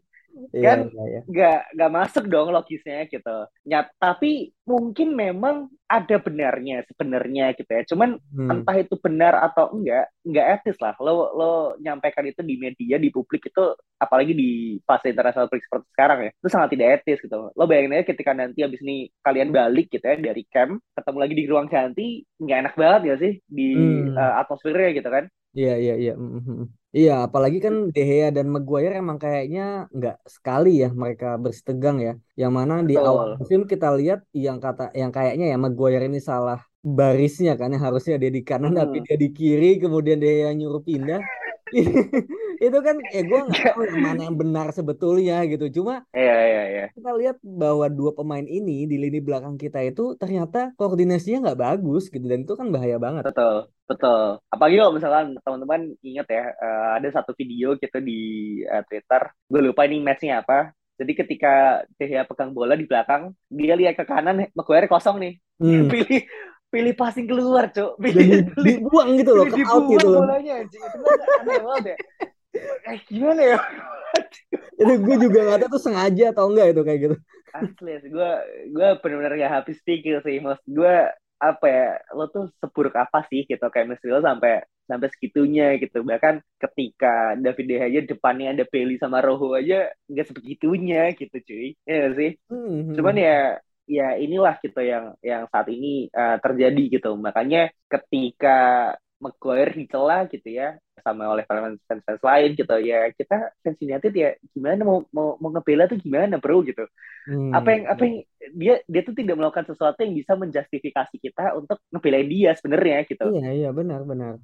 kan 0.54 0.88
iya, 0.88 1.04
iya. 1.06 1.22
nggak 1.28 1.60
iya, 1.66 1.72
nggak 1.76 1.94
masuk 1.94 2.24
dong 2.32 2.50
logisnya 2.56 3.06
gitu. 3.12 3.38
Ya, 3.68 3.86
tapi 4.00 4.56
mungkin 4.64 5.18
memang 5.18 5.70
ada 5.90 6.22
benarnya 6.22 6.86
sebenarnya 6.86 7.58
gitu 7.58 7.70
ya. 7.70 7.84
Cuman 7.90 8.22
hmm. 8.22 8.50
entah 8.50 8.78
itu 8.78 8.96
benar 9.02 9.34
atau 9.42 9.74
enggak, 9.74 10.14
enggak 10.22 10.46
etis 10.60 10.78
lah. 10.78 10.94
Lo 11.02 11.34
lo 11.34 11.52
nyampaikan 11.82 12.26
itu 12.30 12.46
di 12.46 12.56
media 12.62 13.02
di 13.02 13.10
publik 13.10 13.50
itu 13.50 13.74
apalagi 13.98 14.38
di 14.38 14.78
fase 14.86 15.10
internasional 15.10 15.50
seperti 15.50 15.88
sekarang 15.92 16.20
ya. 16.30 16.32
Itu 16.38 16.50
sangat 16.54 16.70
tidak 16.78 16.88
etis 17.02 17.20
gitu. 17.26 17.50
Lo 17.54 17.64
bayangin 17.66 17.98
aja 17.98 18.06
ketika 18.06 18.32
nanti 18.38 18.62
habis 18.62 18.82
ini 18.86 19.10
kalian 19.26 19.50
balik 19.50 19.90
gitu 19.90 20.06
ya 20.06 20.16
dari 20.18 20.46
camp, 20.48 20.80
ketemu 20.94 21.18
lagi 21.18 21.34
di 21.36 21.46
ruang 21.50 21.68
ganti, 21.68 22.08
nggak 22.38 22.60
enak 22.64 22.76
banget 22.78 23.02
ya 23.06 23.16
sih 23.18 23.34
di 23.50 23.70
hmm. 23.74 24.16
uh, 24.16 24.34
atmosfernya 24.46 24.90
gitu 25.02 25.10
kan. 25.10 25.26
Iya 25.58 25.74
iya 25.82 25.94
iya. 26.02 26.14
Mm-hmm. 26.14 26.60
Iya, 26.90 27.12
apalagi 27.30 27.58
kan 27.66 27.74
De 27.94 28.02
Gea 28.02 28.28
dan 28.34 28.50
Maguire 28.50 28.98
emang 28.98 29.22
kayaknya 29.22 29.62
nggak 29.94 30.16
sekali 30.26 30.70
ya 30.82 30.90
mereka 30.90 31.38
bersitegang 31.44 31.98
ya. 32.02 32.14
Yang 32.42 32.52
mana 32.58 32.74
di 32.82 32.94
awal 32.98 33.38
musim 33.38 33.62
kita 33.70 33.94
lihat 33.94 34.20
yang 34.34 34.58
kata 34.58 34.90
yang 34.98 35.12
kayaknya 35.14 35.46
ya 35.54 35.58
Maguire 35.62 36.06
ini 36.10 36.18
salah 36.18 36.60
barisnya 36.82 37.54
kan 37.60 37.70
yang 37.74 37.84
harusnya 37.88 38.16
dia 38.22 38.32
di 38.34 38.42
kanan 38.42 38.74
hmm. 38.74 38.82
tapi 38.82 38.98
dia 39.06 39.16
di 39.24 39.30
kiri 39.38 39.78
kemudian 39.78 40.18
dia 40.18 40.50
nyuruh 40.58 40.82
pindah. 40.82 41.22
itu 42.60 42.78
kan 42.84 42.96
ya 43.16 43.22
gue 43.24 43.40
nggak 43.48 43.64
tahu 43.72 43.82
yang 43.88 44.02
mana 44.04 44.22
yang 44.28 44.38
benar 44.38 44.68
sebetulnya 44.76 45.48
gitu 45.48 45.82
cuma 45.82 46.04
iya 46.12 46.38
iya 46.44 46.64
iya 46.68 46.86
kita 46.92 47.12
lihat 47.16 47.38
bahwa 47.40 47.88
dua 47.88 48.12
pemain 48.12 48.44
ini 48.44 48.84
di 48.84 49.00
lini 49.00 49.24
belakang 49.24 49.56
kita 49.56 49.80
itu 49.88 50.20
ternyata 50.20 50.76
koordinasinya 50.76 51.50
nggak 51.50 51.60
bagus 51.60 52.12
gitu 52.12 52.28
dan 52.28 52.44
itu 52.44 52.54
kan 52.60 52.68
bahaya 52.68 53.00
banget 53.00 53.24
betul 53.24 53.72
betul 53.88 54.44
apalagi 54.52 54.76
kalau 54.78 54.94
misalkan 54.94 55.28
teman-teman 55.40 55.82
ingat 56.04 56.28
ya 56.28 56.46
uh, 56.60 57.00
ada 57.00 57.08
satu 57.10 57.32
video 57.40 57.80
gitu 57.80 57.98
di 58.04 58.20
uh, 58.68 58.84
Twitter 58.86 59.32
gue 59.48 59.62
lupa 59.64 59.88
ini 59.88 60.04
matchnya 60.04 60.44
apa 60.44 60.76
jadi 61.00 61.12
ketika 61.16 61.54
Dehya 61.96 62.28
pegang 62.28 62.52
bola 62.52 62.76
di 62.76 62.84
belakang, 62.84 63.32
dia 63.48 63.80
lihat 63.80 63.96
ke 63.96 64.04
kanan, 64.04 64.52
Maguire 64.52 64.92
kosong 64.92 65.24
nih. 65.24 65.34
Hmm. 65.56 65.88
Pilih 65.92 66.28
pilih 66.70 66.94
passing 66.94 67.26
keluar, 67.26 67.74
Cuk. 67.74 67.98
Pilih, 67.98 68.46
dibuang 68.62 69.18
gitu 69.18 69.32
loh, 69.34 69.46
ke 69.50 69.58
out 69.66 69.90
gitu 69.90 70.08
loh. 70.12 70.22
bolanya, 70.22 70.62
anjing. 70.62 70.82
Itu 70.86 70.98
kan 71.02 71.20
aneh 71.42 71.60
banget 71.66 71.84
ya. 71.84 71.98
Eh, 72.90 73.00
gimana 73.06 73.42
ya? 73.42 73.58
itu 74.82 74.94
gue 75.06 75.16
juga 75.30 75.40
nggak 75.46 75.60
tahu 75.66 75.70
tuh 75.78 75.84
sengaja 75.84 76.26
atau 76.34 76.50
enggak 76.50 76.74
itu 76.74 76.82
kayak 76.82 77.00
gitu. 77.06 77.16
Asli 77.54 77.94
gue 78.10 78.32
gue 78.74 78.88
benar-benar 79.02 79.34
gak 79.38 79.54
habis 79.62 79.78
pikir 79.86 80.22
sih. 80.26 80.42
Mas 80.42 80.62
gue 80.66 80.96
apa 81.40 81.66
ya 81.72 81.96
lo 82.18 82.28
tuh 82.28 82.50
seburuk 82.58 82.96
apa 82.98 83.26
sih 83.30 83.46
gitu. 83.46 83.62
Chemistry 83.70 84.10
lo 84.10 84.26
sampai 84.26 84.66
sampai 84.90 85.08
segitunya 85.14 85.78
gitu. 85.78 86.02
Bahkan 86.02 86.42
ketika 86.58 87.38
David 87.38 87.66
De 87.70 87.76
Gea 87.78 88.02
depannya 88.10 88.58
ada 88.58 88.66
Bailey 88.66 88.98
sama 88.98 89.22
Rojo 89.22 89.54
aja 89.54 89.94
nggak 90.10 90.28
sebegitunya 90.34 91.14
gitu 91.14 91.38
cuy. 91.46 91.78
Ya 91.86 91.94
gak 92.10 92.14
sih? 92.18 92.32
Mm-hmm. 92.50 92.96
cuman 92.98 93.16
ya 93.18 93.38
ya 93.90 94.08
inilah 94.22 94.62
gitu 94.62 94.82
yang 94.86 95.18
yang 95.26 95.50
saat 95.50 95.70
ini 95.70 96.10
uh, 96.14 96.38
terjadi 96.42 96.84
gitu. 97.02 97.14
Makanya 97.18 97.74
ketika 97.90 98.94
Maguire 99.20 99.76
dicela 99.76 100.24
gitu 100.32 100.48
ya 100.48 100.80
sama 101.04 101.32
oleh 101.32 101.44
fans 101.48 101.80
fans 101.88 102.24
lain 102.24 102.56
gitu 102.56 102.76
ya. 102.80 103.12
Kita 103.16 103.52
fans 103.64 103.80
United 103.80 104.12
ya 104.16 104.36
gimana 104.56 104.82
mau 104.84 105.04
mau 105.12 105.36
mau 105.40 105.52
ngebela 105.52 105.88
tuh 105.92 106.00
gimana 106.00 106.40
bro 106.40 106.64
gitu. 106.64 106.88
Hmm. 107.30 107.54
apa 107.54 107.70
yang 107.70 107.84
apa 107.86 108.02
yang 108.10 108.18
dia 108.58 108.76
dia 108.90 109.02
tuh 109.06 109.14
tidak 109.14 109.38
melakukan 109.38 109.68
sesuatu 109.70 110.02
yang 110.02 110.18
bisa 110.18 110.34
menjustifikasi 110.34 111.16
kita 111.22 111.54
untuk 111.54 111.78
ngebelain 111.94 112.26
dia 112.26 112.52
sebenarnya 112.58 113.06
gitu. 113.06 113.26
Iya 113.36 113.50
iya 113.54 113.70
benar 113.76 114.02
benar. 114.08 114.40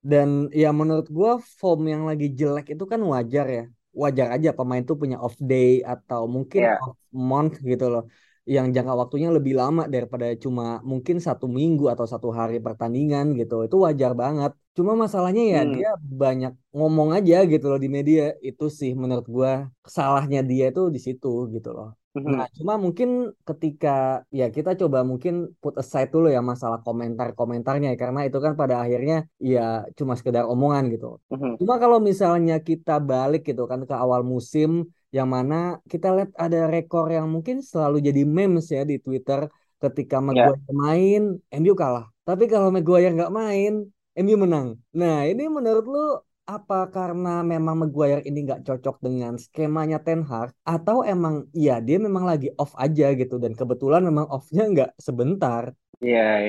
Dan 0.00 0.48
ya 0.54 0.70
menurut 0.72 1.10
gua 1.12 1.42
form 1.42 1.90
yang 1.90 2.08
lagi 2.08 2.32
jelek 2.32 2.72
itu 2.72 2.84
kan 2.88 3.02
wajar 3.02 3.46
ya. 3.50 3.64
Wajar 3.92 4.32
aja 4.32 4.56
pemain 4.56 4.80
tuh 4.80 4.96
punya 4.96 5.20
off 5.20 5.36
day 5.36 5.84
atau 5.84 6.24
mungkin 6.24 6.64
yeah. 6.64 6.80
off 6.80 6.96
month 7.12 7.60
gitu 7.60 7.92
loh 7.92 8.08
yang 8.42 8.74
jangka 8.74 8.94
waktunya 8.98 9.30
lebih 9.30 9.54
lama 9.54 9.86
daripada 9.86 10.26
cuma 10.34 10.82
mungkin 10.82 11.22
satu 11.22 11.46
minggu 11.46 11.86
atau 11.86 12.06
satu 12.10 12.34
hari 12.34 12.58
pertandingan 12.58 13.38
gitu 13.38 13.62
itu 13.62 13.76
wajar 13.78 14.18
banget 14.18 14.50
cuma 14.74 14.98
masalahnya 14.98 15.42
ya 15.46 15.60
hmm. 15.62 15.72
dia 15.78 15.90
banyak 16.00 16.52
ngomong 16.74 17.14
aja 17.14 17.46
gitu 17.46 17.70
loh 17.70 17.78
di 17.78 17.86
media 17.86 18.34
itu 18.42 18.66
sih 18.66 18.98
menurut 18.98 19.26
gua 19.30 19.70
salahnya 19.86 20.42
dia 20.42 20.74
itu 20.74 20.90
di 20.90 20.98
situ 20.98 21.46
gitu 21.54 21.70
loh 21.70 21.94
hmm. 22.18 22.28
Nah, 22.34 22.44
cuma 22.50 22.74
mungkin 22.82 23.30
ketika 23.46 24.26
ya 24.34 24.50
kita 24.50 24.74
coba 24.74 25.06
mungkin 25.06 25.54
put 25.62 25.78
aside 25.78 26.10
dulu 26.10 26.26
ya 26.28 26.42
masalah 26.42 26.82
komentar-komentarnya 26.82 27.94
ya, 27.94 27.98
karena 28.00 28.26
itu 28.26 28.36
kan 28.42 28.52
pada 28.58 28.82
akhirnya 28.82 29.24
ya 29.38 29.86
cuma 29.96 30.12
sekedar 30.18 30.44
omongan 30.50 30.90
gitu. 30.92 31.22
Hmm. 31.30 31.56
Cuma 31.56 31.78
kalau 31.78 32.02
misalnya 32.02 32.58
kita 32.60 32.98
balik 33.00 33.48
gitu 33.48 33.64
kan 33.70 33.86
ke 33.88 33.94
awal 33.96 34.20
musim 34.26 34.90
yang 35.12 35.28
mana 35.28 35.78
kita 35.92 36.08
lihat 36.16 36.32
ada 36.40 36.66
rekor 36.72 37.06
yang 37.12 37.28
mungkin 37.28 37.60
selalu 37.60 38.00
jadi 38.08 38.22
memes 38.24 38.66
ya 38.72 38.82
di 38.88 38.96
Twitter 38.96 39.46
ketika 39.82 40.16
ya. 40.18 40.24
Maguire 40.24 40.56
yeah. 40.56 40.72
main, 40.72 41.22
MU 41.60 41.74
kalah. 41.76 42.08
Tapi 42.24 42.48
kalau 42.48 42.72
Maguire 42.72 43.12
nggak 43.12 43.34
main, 43.34 43.86
MU 44.16 44.36
menang. 44.40 44.80
Nah 44.96 45.28
ini 45.28 45.44
menurut 45.52 45.84
lu 45.84 46.06
apa 46.48 46.90
karena 46.90 47.44
memang 47.44 47.86
Maguire 47.86 48.24
ini 48.26 48.48
nggak 48.48 48.66
cocok 48.66 48.98
dengan 49.04 49.38
skemanya 49.38 50.02
Ten 50.02 50.26
Hag 50.26 50.50
atau 50.66 51.06
emang 51.06 51.46
iya 51.54 51.78
dia 51.78 52.02
memang 52.02 52.26
lagi 52.26 52.50
off 52.58 52.74
aja 52.74 53.14
gitu 53.14 53.38
dan 53.38 53.54
kebetulan 53.54 54.02
memang 54.02 54.26
offnya 54.32 54.64
nggak 54.66 54.90
sebentar. 54.98 55.70
Ya 56.02 56.42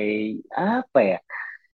apa 0.55 0.99
ya? 1.03 1.19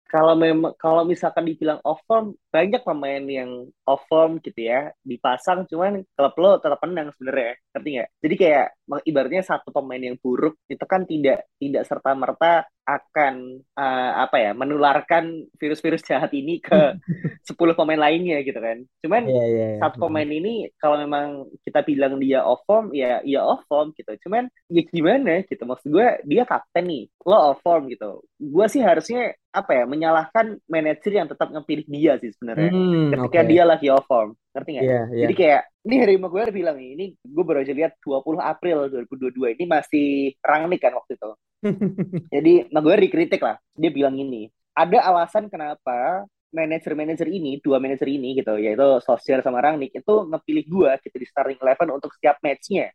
Kalau 0.10 0.34
memang 0.34 0.74
kalau 0.82 1.06
misalkan 1.06 1.46
dibilang 1.46 1.78
off 1.86 2.02
form 2.10 2.34
banyak 2.50 2.82
pemain 2.82 3.22
yang 3.22 3.70
off 3.86 4.02
form 4.10 4.42
gitu 4.42 4.66
ya 4.66 4.90
dipasang 5.06 5.70
cuman 5.70 6.02
klub 6.18 6.34
lo 6.42 6.58
tetap 6.58 6.82
menang 6.82 7.14
sebenarnya 7.14 7.54
ngerti 7.72 7.90
nggak? 7.96 8.10
Jadi 8.26 8.36
kayak 8.42 8.68
ibaratnya 9.06 9.46
satu 9.46 9.70
pemain 9.70 10.02
yang 10.02 10.18
buruk 10.18 10.58
itu 10.66 10.86
kan 10.90 11.06
tidak 11.06 11.46
tidak 11.62 11.84
serta 11.86 12.18
merta 12.18 12.66
akan 12.90 13.62
uh, 13.78 14.12
apa 14.26 14.38
ya 14.42 14.52
menularkan 14.58 15.46
virus-virus 15.62 16.02
jahat 16.02 16.34
ini 16.34 16.58
ke 16.58 16.98
10 17.50 17.54
pemain 17.78 18.02
lainnya 18.02 18.42
gitu 18.42 18.58
kan. 18.58 18.82
Cuman 19.06 19.30
yeah, 19.30 19.46
yeah, 19.46 19.70
yeah. 19.78 19.80
satu 19.86 20.10
pemain 20.10 20.26
ini 20.26 20.74
kalau 20.82 20.98
memang 20.98 21.46
kita 21.62 21.86
bilang 21.86 22.18
dia 22.18 22.42
off 22.42 22.66
form 22.66 22.90
ya 22.98 23.22
ya 23.22 23.46
off 23.46 23.62
form 23.70 23.94
gitu. 23.94 24.10
Cuman 24.26 24.50
ya 24.74 24.82
gimana 24.90 25.46
gitu 25.46 25.64
maksud 25.70 25.94
gue 25.94 26.08
dia 26.26 26.50
kapten 26.50 26.90
nih, 26.90 27.04
lo 27.30 27.54
off 27.54 27.62
form 27.62 27.94
gitu. 27.94 28.26
Gue 28.42 28.66
sih 28.66 28.82
harusnya 28.82 29.38
apa 29.50 29.74
ya 29.74 29.84
menyalahkan 29.90 30.62
manajer 30.70 31.10
yang 31.10 31.26
tetap 31.26 31.50
ngepilih 31.50 31.88
dia 31.90 32.14
sih 32.22 32.30
sebenarnya 32.38 32.70
hmm, 32.70 33.10
ketika 33.18 33.42
okay. 33.42 33.50
dia 33.50 33.64
lagi 33.66 33.90
off 33.90 34.06
form 34.06 34.38
ngerti 34.60 34.70
nggak? 34.76 34.86
Yeah, 34.86 35.04
yeah. 35.10 35.22
Jadi 35.24 35.34
kayak 35.40 35.62
ini 35.88 35.96
Harry 36.04 36.18
Maguire 36.20 36.52
bilang 36.52 36.76
nih, 36.76 36.90
ini 37.00 37.06
gue 37.16 37.44
baru 37.48 37.64
aja 37.64 37.72
lihat 37.72 37.96
20 38.04 38.44
April 38.44 38.78
2022 39.08 39.56
ini 39.56 39.64
masih 39.66 40.08
rangnick 40.44 40.84
kan 40.84 40.94
waktu 40.94 41.16
itu. 41.16 41.32
Jadi 42.36 42.54
Maguire 42.76 43.02
dikritik 43.08 43.40
lah, 43.40 43.56
dia 43.74 43.92
bilang 43.92 44.20
ini, 44.20 44.52
ada 44.76 45.00
alasan 45.08 45.48
kenapa 45.48 46.28
manajer-manajer 46.50 47.30
ini, 47.30 47.62
dua 47.62 47.78
manajer 47.78 48.10
ini 48.10 48.38
gitu, 48.42 48.58
yaitu 48.58 48.88
Sosial 49.06 49.46
sama 49.46 49.62
Rangnick 49.62 49.94
itu 49.94 50.14
ngepilih 50.26 50.66
gue 50.66 50.92
gitu 51.06 51.16
di 51.22 51.28
starting 51.30 51.60
eleven 51.62 51.90
untuk 51.94 52.10
setiap 52.18 52.42
matchnya. 52.42 52.90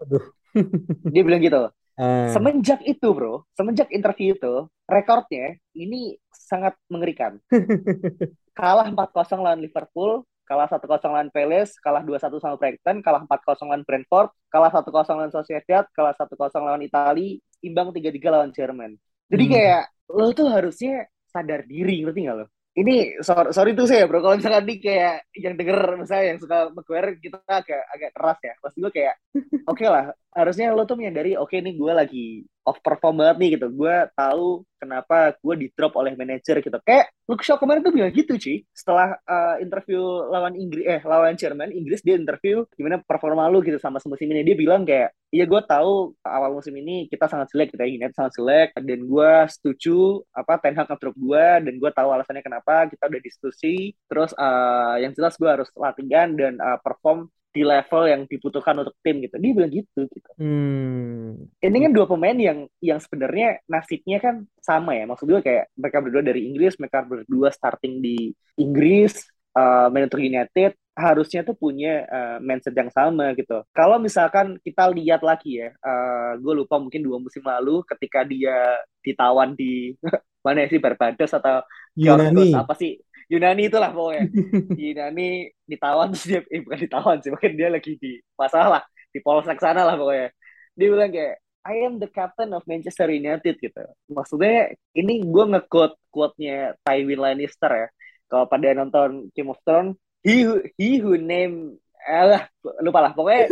dia 1.15 1.23
bilang 1.23 1.43
gitu. 1.43 1.71
Uh. 1.95 2.27
Semenjak 2.35 2.83
itu 2.83 3.15
bro, 3.15 3.47
semenjak 3.55 3.87
interview 3.95 4.35
itu, 4.35 4.67
rekornya 4.91 5.55
ini 5.79 6.19
sangat 6.35 6.75
mengerikan. 6.91 7.39
Kalah 8.59 8.91
4-0 8.91 9.39
lawan 9.39 9.63
Liverpool, 9.63 10.27
kalah 10.45 10.69
1-0 10.69 10.85
lawan 10.87 11.29
Palace, 11.33 11.77
kalah 11.81 12.05
2-1 12.05 12.37
sama 12.41 12.57
Brighton, 12.61 13.01
kalah 13.01 13.25
4-0 13.25 13.65
lawan 13.65 13.83
Brentford, 13.83 14.29
kalah 14.53 14.71
1-0 14.71 14.93
lawan 14.93 15.33
Sociedad, 15.33 15.85
kalah 15.97 16.15
1-0 16.17 16.37
lawan 16.61 16.85
Italia, 16.85 17.41
imbang 17.65 17.91
3-3 17.91 18.29
lawan 18.29 18.51
Jerman. 18.53 18.97
Jadi 19.33 19.45
hmm. 19.49 19.53
kayak 19.53 19.83
lo 20.13 20.27
tuh 20.37 20.49
harusnya 20.53 21.09
sadar 21.33 21.65
diri, 21.65 22.05
ngerti 22.05 22.29
gak 22.29 22.37
lo? 22.45 22.47
Ini 22.75 23.23
sorry, 23.23 23.55
sorry 23.55 23.71
tuh 23.79 23.87
saya 23.87 24.03
bro, 24.11 24.19
kalau 24.19 24.35
misalkan 24.35 24.67
nih 24.67 24.79
kayak 24.83 25.31
yang 25.39 25.55
denger 25.55 25.95
misalnya 25.95 26.35
yang 26.35 26.39
suka 26.43 26.75
Maguire 26.75 27.15
kita 27.23 27.39
agak 27.47 27.83
agak 27.87 28.11
keras 28.11 28.39
ya. 28.43 28.55
Pasti 28.59 28.79
gue 28.83 28.91
kayak 28.91 29.15
oke 29.71 29.79
okay 29.79 29.87
lah, 29.87 30.11
harusnya 30.35 30.75
lo 30.75 30.83
tuh 30.85 30.99
menyadari 30.99 31.39
oke 31.39 31.51
okay, 31.55 31.63
nih 31.63 31.75
gue 31.79 31.93
lagi 31.95 32.27
off 32.65 32.81
perform 32.81 33.21
banget 33.21 33.37
nih 33.39 33.51
gitu. 33.61 33.67
Gue 33.71 33.97
tahu 34.17 34.65
kenapa 34.81 35.37
gue 35.37 35.55
di 35.61 35.67
drop 35.77 35.95
oleh 36.01 36.17
manajer 36.17 36.65
gitu. 36.65 36.79
Kayak 36.81 37.13
Luke 37.29 37.45
Shaw 37.45 37.57
kemarin 37.61 37.85
tuh 37.85 37.93
bilang 37.93 38.13
gitu 38.13 38.37
cuy. 38.41 38.65
Setelah 38.73 39.17
uh, 39.29 39.57
interview 39.61 40.01
lawan 40.33 40.57
Inggris 40.57 40.85
eh 40.89 41.01
lawan 41.05 41.37
Jerman, 41.37 41.71
Inggris 41.73 42.01
dia 42.01 42.17
interview 42.17 42.65
gimana 42.77 43.01
performa 43.05 43.49
lu 43.53 43.61
gitu 43.61 43.77
sama 43.77 44.01
musim 44.09 44.29
ini. 44.33 44.43
Dia 44.45 44.57
bilang 44.57 44.83
kayak, 44.89 45.13
"Iya 45.33 45.45
gue 45.45 45.61
tahu 45.69 46.17
awal 46.25 46.51
musim 46.57 46.75
ini 46.81 47.07
kita 47.13 47.29
sangat 47.29 47.53
jelek, 47.53 47.77
kita 47.77 47.85
ingin 47.85 48.13
sangat 48.17 48.33
jelek 48.41 48.69
dan 48.81 48.99
gue 49.05 49.33
setuju 49.53 50.25
apa 50.33 50.53
Ten 50.61 50.75
Hag 50.77 50.91
drop 50.97 51.17
gue 51.17 51.47
dan 51.69 51.75
gue 51.77 51.91
tahu 51.93 52.09
alasannya 52.11 52.43
kenapa. 52.45 52.89
Kita 52.89 53.09
udah 53.13 53.21
diskusi. 53.21 53.93
Terus 54.09 54.33
uh, 54.37 54.97
yang 55.01 55.13
jelas 55.13 55.37
gue 55.37 55.49
harus 55.49 55.69
latihan 55.77 56.33
dan 56.33 56.57
uh, 56.61 56.81
perform 56.81 57.29
di 57.55 57.63
level 57.63 58.03
yang 58.11 58.23
dibutuhkan 58.27 58.75
untuk 58.83 58.99
tim 58.99 59.23
gitu. 59.23 59.39
Dia 59.39 59.53
bilang 59.55 59.71
gitu 59.71 60.01
gitu. 60.11 60.31
Hmm. 60.35 61.47
Ini 61.63 61.79
kan 61.87 61.93
dua 61.95 62.11
pemain 62.11 62.35
yang 62.35 62.67
yang 62.83 62.99
sebenarnya 62.99 63.63
nasibnya 63.71 64.19
kan 64.19 64.43
sama 64.59 64.99
ya. 64.99 65.07
Maksud 65.07 65.31
gue 65.31 65.41
kayak 65.41 65.71
mereka 65.79 65.99
berdua 66.03 66.23
dari 66.27 66.51
Inggris, 66.51 66.75
mereka 66.83 67.07
berdua 67.07 67.55
starting 67.55 68.03
di 68.03 68.35
Inggris, 68.59 69.23
uh, 69.55 69.87
Manchester 69.89 70.21
United 70.21 70.73
harusnya 70.95 71.43
tuh 71.43 71.59
punya 71.59 72.07
uh, 72.07 72.39
mindset 72.39 72.75
yang 72.75 72.91
sama 72.91 73.35
gitu. 73.35 73.67
Kalau 73.75 73.99
misalkan 73.99 74.59
kita 74.63 74.87
lihat 74.95 75.27
lagi 75.27 75.59
ya, 75.63 75.75
uh, 75.83 76.39
gue 76.39 76.55
lupa 76.55 76.79
mungkin 76.79 77.03
dua 77.03 77.19
musim 77.19 77.43
lalu 77.43 77.83
ketika 77.87 78.23
dia 78.23 78.79
ditawan 79.03 79.59
di 79.59 79.95
mana 80.45 80.67
sih 80.71 80.79
Barbados 80.79 81.33
atau 81.35 81.67
Yunani 81.99 82.53
apa 82.55 82.75
sih 82.79 82.99
Yunani 83.31 83.63
itulah 83.69 83.91
pokoknya. 83.91 84.25
Yunani 84.83 85.51
ditawan 85.65 86.09
terus 86.13 86.25
dia 86.29 86.41
eh, 86.51 86.61
bukan 86.61 86.79
ditawan 86.81 87.17
sih 87.23 87.31
mungkin 87.33 87.53
dia 87.57 87.69
lagi 87.73 87.93
di 87.97 88.21
masalah 88.37 88.83
di 89.11 89.19
polsek 89.23 89.59
sana 89.61 89.85
lah 89.85 89.95
pokoknya. 89.97 90.29
Dia 90.75 90.87
bilang 90.91 91.11
kayak 91.13 91.35
I 91.65 91.81
am 91.89 91.97
the 91.97 92.11
captain 92.13 92.53
of 92.53 92.67
Manchester 92.69 93.09
United 93.09 93.57
gitu. 93.57 93.85
Maksudnya 94.13 94.77
ini 94.93 95.25
gue 95.25 95.45
nge-quote 95.57 95.97
quote-nya 96.13 96.77
Tywin 96.85 97.17
Lannister 97.17 97.73
ya. 97.73 97.89
Kalau 98.29 98.45
pada 98.45 98.77
nonton 98.77 99.33
Game 99.33 99.49
of 99.49 99.61
Thrones 99.65 99.97
he 100.25 100.43
who, 100.43 100.65
he 100.81 100.97
who 100.99 101.21
name 101.21 101.77
eh, 102.09 102.41
lupa 102.81 103.05
lah 103.05 103.13
pokoknya 103.13 103.45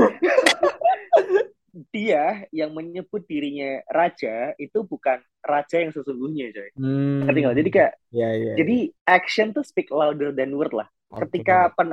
dia 1.95 2.49
yang 2.49 2.73
menyebut 2.73 3.29
dirinya 3.29 3.85
raja 3.93 4.57
itu 4.57 4.81
bukan 4.85 5.21
raja 5.43 5.77
yang 5.83 5.91
sesungguhnya 5.91 6.55
coy. 6.55 6.71
Hmm. 6.79 7.27
Ngerti 7.27 7.41
Jadi 7.43 7.71
kayak 7.71 7.93
yeah, 8.15 8.33
yeah, 8.33 8.57
jadi 8.57 8.77
action 9.11 9.51
tuh 9.51 9.67
speak 9.67 9.91
louder 9.91 10.31
than 10.31 10.55
word 10.55 10.73
lah. 10.73 10.89
Okay. 11.13 11.29
Ketika 11.29 11.75
pen, 11.77 11.93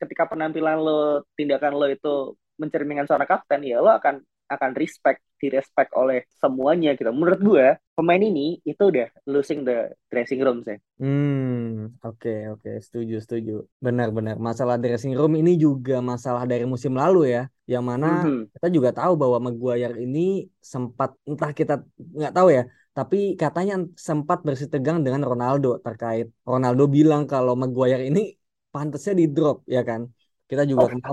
ketika 0.00 0.24
penampilan 0.32 0.80
lo, 0.80 1.26
tindakan 1.36 1.76
lo 1.76 1.86
itu 1.92 2.32
mencerminkan 2.56 3.04
seorang 3.04 3.28
kapten, 3.28 3.60
ya 3.66 3.84
lo 3.84 3.92
akan 3.92 4.24
akan 4.46 4.78
respect 4.78 5.26
direspect 5.36 5.92
oleh 5.92 6.24
semuanya 6.40 6.96
gitu. 6.96 7.12
Menurut 7.12 7.40
gue 7.42 7.66
pemain 7.92 8.22
ini 8.22 8.56
itu 8.64 8.88
udah 8.88 9.10
losing 9.28 9.66
the 9.66 9.92
dressing 10.08 10.40
room 10.40 10.64
sih. 10.64 10.78
Hmm, 10.96 11.92
oke 12.00 12.16
okay, 12.16 12.48
oke, 12.48 12.64
okay. 12.64 12.76
setuju 12.80 13.20
setuju. 13.20 13.56
Benar-benar 13.82 14.40
masalah 14.40 14.80
dressing 14.80 15.12
room 15.12 15.36
ini 15.36 15.60
juga 15.60 16.00
masalah 16.00 16.48
dari 16.48 16.64
musim 16.64 16.96
lalu 16.96 17.36
ya, 17.36 17.50
yang 17.66 17.84
mana 17.90 18.06
mm-hmm. 18.22 18.54
kita 18.54 18.68
juga 18.70 18.90
tahu 18.94 19.12
bahwa 19.18 19.50
Maguire 19.50 19.98
ini 19.98 20.46
sempat 20.62 21.10
entah 21.26 21.50
kita 21.50 21.82
nggak 21.98 22.32
tahu 22.34 22.48
ya, 22.54 22.62
tapi 22.94 23.34
katanya 23.34 23.74
sempat 23.98 24.38
bersih 24.46 24.70
tegang 24.70 25.02
dengan 25.02 25.22
Ronaldo 25.26 25.82
terkait 25.82 26.30
Ronaldo 26.46 26.86
bilang 26.86 27.26
kalau 27.26 27.58
Maguire 27.58 28.06
ini 28.06 28.38
pantasnya 28.70 29.14
di 29.20 29.26
drop 29.26 29.66
ya 29.66 29.82
kan. 29.82 30.06
Kita 30.46 30.62
juga 30.62 30.86
kenal 30.86 31.10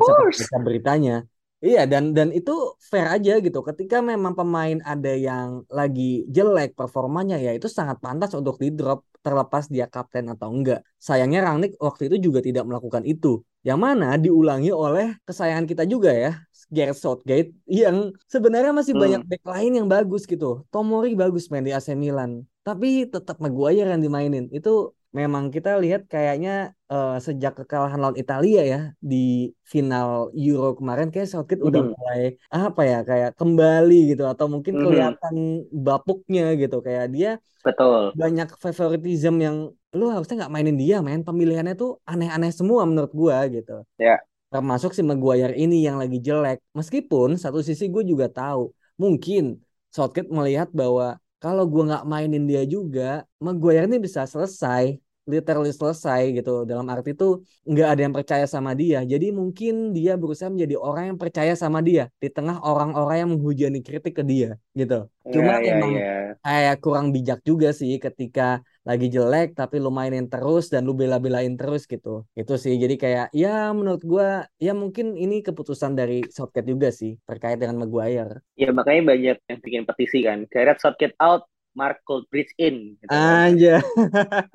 beritanya 0.61 1.25
Iya 1.63 1.87
dan 1.87 2.11
dan 2.11 2.27
itu 2.35 2.51
fair 2.91 3.07
aja 3.15 3.39
gitu. 3.39 3.63
Ketika 3.63 4.03
memang 4.03 4.35
pemain 4.35 4.77
ada 4.83 5.15
yang 5.15 5.63
lagi 5.71 6.27
jelek 6.27 6.75
performanya 6.75 7.39
ya 7.39 7.55
itu 7.55 7.71
sangat 7.71 8.03
pantas 8.03 8.35
untuk 8.35 8.59
di 8.59 8.67
drop 8.75 8.99
terlepas 9.23 9.71
dia 9.71 9.87
kapten 9.87 10.27
atau 10.29 10.51
enggak. 10.51 10.83
Sayangnya 10.99 11.47
Rangnick 11.47 11.79
waktu 11.79 12.11
itu 12.11 12.29
juga 12.29 12.43
tidak 12.43 12.67
melakukan 12.67 13.07
itu. 13.07 13.41
Yang 13.63 13.79
mana 13.79 14.19
diulangi 14.19 14.75
oleh 14.75 15.15
kesayangan 15.23 15.63
kita 15.63 15.87
juga 15.87 16.11
ya, 16.11 16.31
Gareth 16.67 16.99
Southgate 16.99 17.55
yang 17.63 18.11
sebenarnya 18.27 18.75
masih 18.75 18.91
hmm. 18.91 19.03
banyak 19.03 19.21
back 19.23 19.43
lain 19.47 19.71
yang 19.79 19.87
bagus 19.87 20.27
gitu. 20.27 20.67
Tomori 20.67 21.15
bagus 21.15 21.47
main 21.47 21.63
di 21.63 21.71
AC 21.71 21.95
Milan, 21.95 22.43
tapi 22.67 23.07
tetap 23.07 23.39
Maguire 23.39 23.87
yang 23.87 24.03
dimainin. 24.03 24.51
Itu 24.51 24.91
memang 25.13 25.53
kita 25.53 25.77
lihat 25.77 26.09
kayaknya 26.09 26.73
uh, 26.89 27.21
sejak 27.21 27.53
kekalahan 27.53 28.01
lawan 28.01 28.17
Italia 28.17 28.61
ya 28.65 28.81
di 28.97 29.53
final 29.61 30.33
Euro 30.33 30.73
kemarin 30.73 31.13
kayak 31.13 31.29
Southgate 31.29 31.61
mm 31.61 31.69
-hmm. 31.69 31.69
udah 31.69 31.81
mulai 31.93 32.21
apa 32.49 32.81
ya 32.81 32.99
kayak 33.05 33.31
kembali 33.37 34.17
gitu 34.17 34.25
atau 34.25 34.49
mungkin 34.49 34.73
mm 34.73 34.79
-hmm. 34.81 34.89
kelihatan 34.89 35.35
bapuknya 35.69 36.57
gitu 36.57 36.81
kayak 36.81 37.13
dia 37.13 37.31
betul 37.61 38.11
banyak 38.17 38.49
favoritism 38.59 39.39
yang 39.39 39.57
lu 39.93 40.05
harusnya 40.09 40.43
nggak 40.43 40.53
mainin 40.53 40.75
dia 40.81 40.99
main 40.99 41.21
pemilihannya 41.21 41.77
tuh 41.77 42.01
aneh-aneh 42.03 42.49
semua 42.49 42.81
menurut 42.83 43.13
gua 43.13 43.45
gitu 43.47 43.85
ya 44.01 44.17
yeah. 44.17 44.19
termasuk 44.49 44.97
si 44.97 45.05
Maguire 45.05 45.53
ini 45.53 45.85
yang 45.85 46.01
lagi 46.01 46.17
jelek 46.17 46.59
meskipun 46.73 47.37
satu 47.37 47.61
sisi 47.61 47.87
gue 47.87 48.03
juga 48.03 48.27
tahu 48.27 48.73
mungkin 48.97 49.61
Southgate 49.93 50.33
melihat 50.33 50.73
bahwa 50.73 51.21
kalau 51.43 51.63
gue 51.67 51.83
nggak 51.89 52.03
mainin 52.07 52.43
dia 52.47 52.63
juga, 52.63 53.27
Maguire 53.43 53.83
ini 53.89 53.99
bisa 53.99 54.23
selesai 54.23 54.83
literally 55.23 55.71
selesai 55.71 56.35
gitu. 56.35 56.67
Dalam 56.67 56.87
arti 56.91 57.15
itu 57.15 57.43
nggak 57.63 57.87
ada 57.91 58.01
yang 58.05 58.15
percaya 58.15 58.45
sama 58.47 58.71
dia. 58.75 58.99
Jadi 59.03 59.31
mungkin 59.31 59.95
dia 59.95 60.19
berusaha 60.19 60.51
menjadi 60.51 60.75
orang 60.79 61.03
yang 61.15 61.19
percaya 61.19 61.53
sama 61.55 61.79
dia 61.79 62.11
di 62.19 62.27
tengah 62.27 62.59
orang-orang 62.63 63.17
yang 63.23 63.29
menghujani 63.35 63.79
kritik 63.79 64.19
ke 64.19 64.23
dia 64.23 64.59
gitu. 64.75 65.07
Yeah, 65.23 65.31
cuma 65.31 65.53
yeah, 65.59 65.71
emang 65.71 65.91
yeah. 65.95 66.23
kayak 66.43 66.75
kurang 66.83 67.07
bijak 67.15 67.39
juga 67.47 67.71
sih 67.71 67.95
ketika 67.99 68.59
lagi 68.83 69.07
jelek 69.07 69.55
tapi 69.55 69.79
lu 69.79 69.87
mainin 69.87 70.27
terus 70.27 70.67
dan 70.67 70.83
lu 70.83 70.91
bela-belain 70.91 71.55
terus 71.55 71.87
gitu 71.87 72.27
itu 72.35 72.53
sih 72.59 72.75
jadi 72.75 72.95
kayak 72.99 73.27
ya 73.31 73.71
menurut 73.71 74.03
gua 74.03 74.43
ya 74.59 74.75
mungkin 74.75 75.15
ini 75.15 75.39
keputusan 75.39 75.95
dari 75.95 76.23
Southgate 76.27 76.67
juga 76.67 76.91
sih 76.91 77.15
terkait 77.23 77.57
dengan 77.57 77.79
Maguire 77.79 78.43
ya 78.59 78.75
makanya 78.75 79.15
banyak 79.15 79.37
yang 79.39 79.59
bikin 79.63 79.83
petisi 79.87 80.19
kan 80.27 80.43
Gareth 80.51 80.83
Southgate 80.83 81.15
out 81.23 81.47
Mark 81.73 82.05
Goldbridge 82.05 82.53
in. 82.61 82.95
Gitu. 83.01 83.09
Aja. 83.09 83.81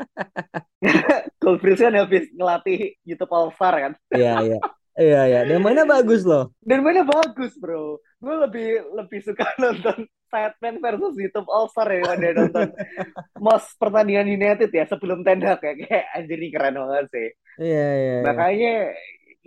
Goldbridge 1.43 1.83
kan 1.83 1.95
habis 1.99 2.31
ngelatih 2.31 2.95
YouTube 3.03 3.35
All 3.35 3.51
Star 3.55 3.75
kan. 3.75 3.93
Iya 4.15 4.35
iya. 4.47 4.59
Iya 4.99 5.21
iya. 5.31 5.41
Dan 5.47 5.63
mainnya 5.63 5.87
bagus 5.87 6.23
loh. 6.23 6.55
Dan 6.63 6.83
mainnya 6.83 7.07
bagus 7.07 7.55
bro. 7.59 7.99
Gue 8.23 8.35
lebih 8.39 8.69
lebih 8.95 9.21
suka 9.23 9.47
nonton 9.63 10.07
Batman 10.29 10.79
versus 10.79 11.17
YouTube 11.17 11.49
All 11.49 11.67
Star 11.73 11.89
ya 11.91 12.05
daripada 12.15 12.29
nonton 12.37 12.69
most 13.41 13.75
pertandingan 13.81 14.29
United 14.29 14.71
ya 14.71 14.85
sebelum 14.87 15.27
tenda 15.27 15.57
kayak 15.57 15.89
kayak 15.89 16.07
anjir 16.15 16.39
ini 16.39 16.49
keren 16.53 16.77
banget 16.79 17.07
sih. 17.11 17.29
Iya 17.59 17.89
iya. 17.97 18.17
iya. 18.21 18.25
Makanya 18.25 18.75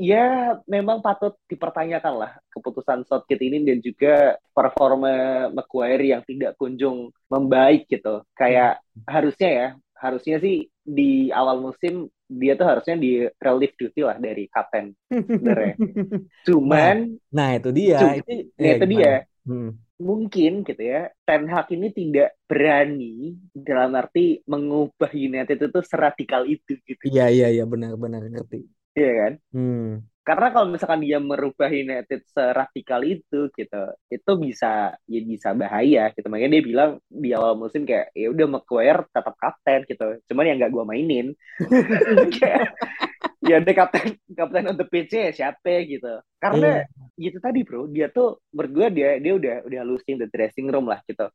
ya 0.01 0.25
memang 0.65 1.05
patut 1.05 1.37
dipertanyakan 1.45 2.13
lah 2.17 2.31
keputusan 2.49 3.05
Southgate 3.05 3.45
ini 3.45 3.61
dan 3.61 3.77
juga 3.85 4.41
performa 4.49 5.47
Maguire 5.53 6.17
yang 6.17 6.25
tidak 6.25 6.57
kunjung 6.57 7.13
membaik 7.29 7.85
gitu. 7.85 8.25
Kayak 8.33 8.81
hmm. 8.81 9.05
harusnya 9.05 9.49
ya, 9.49 9.67
harusnya 10.01 10.37
sih 10.41 10.65
di 10.81 11.29
awal 11.29 11.61
musim 11.61 12.09
dia 12.31 12.55
tuh 12.55 12.63
harusnya 12.63 12.95
di 12.95 13.27
relief 13.37 13.75
duty 13.75 14.01
lah 14.07 14.17
dari 14.17 14.47
kapten 14.47 14.95
sebenarnya. 15.11 15.75
Cuman 16.47 16.95
nah, 17.27 17.51
nah 17.51 17.59
itu 17.59 17.69
dia, 17.75 17.99
cuman, 17.99 18.15
itu, 18.23 18.31
nah, 18.55 18.71
itu 18.71 18.85
dia. 18.87 19.13
Hmm. 19.41 19.73
Mungkin 20.01 20.61
gitu 20.65 20.81
ya, 20.81 21.09
Ten 21.25 21.49
Hag 21.49 21.69
ini 21.73 21.89
tidak 21.93 22.37
berani 22.45 23.37
dalam 23.53 23.93
arti 23.97 24.41
mengubah 24.45 25.09
United 25.13 25.57
itu 25.57 25.79
seradikal 25.85 26.45
itu 26.45 26.77
gitu. 26.85 27.03
Iya 27.09 27.29
iya 27.29 27.47
iya 27.49 27.65
benar-benar 27.65 28.25
ngerti 28.25 28.65
Iya 28.91 29.11
kan? 29.17 29.33
Hmm. 29.55 29.89
Karena 30.21 30.53
kalau 30.53 30.67
misalkan 30.69 31.01
dia 31.01 31.17
merubah 31.17 31.65
United 31.73 32.21
seradikal 32.29 33.01
itu 33.01 33.49
gitu, 33.57 33.83
itu 34.05 34.31
bisa 34.37 34.93
ya 35.09 35.21
bisa 35.25 35.49
bahaya 35.57 36.13
gitu. 36.13 36.27
Makanya 36.29 36.61
dia 36.61 36.63
bilang 36.63 36.91
di 37.09 37.33
awal 37.33 37.57
musim 37.57 37.89
kayak 37.89 38.13
ya 38.13 38.29
udah 38.29 38.45
Maguire 38.45 39.01
tetap 39.09 39.33
kapten 39.41 39.81
gitu. 39.89 40.05
Cuman 40.29 40.45
yang 40.45 40.57
nggak 40.61 40.73
gua 40.73 40.85
mainin. 40.85 41.33
ya 43.41 43.57
deh 43.57 43.73
kapten 43.73 44.15
kapten 44.37 44.65
untuk 44.69 44.87
PC 44.87 45.11
ya 45.29 45.31
siapa 45.33 45.85
gitu. 45.85 46.21
Karena 46.37 46.85
yeah. 46.85 47.17
gitu 47.17 47.37
tadi 47.41 47.65
bro, 47.65 47.89
dia 47.89 48.07
tuh 48.13 48.41
berdua 48.53 48.93
dia 48.93 49.17
dia 49.17 49.33
udah 49.33 49.55
udah 49.65 49.81
losing 49.85 50.21
the 50.21 50.29
dressing 50.29 50.69
room 50.69 50.85
lah 50.85 51.01
gitu 51.05 51.25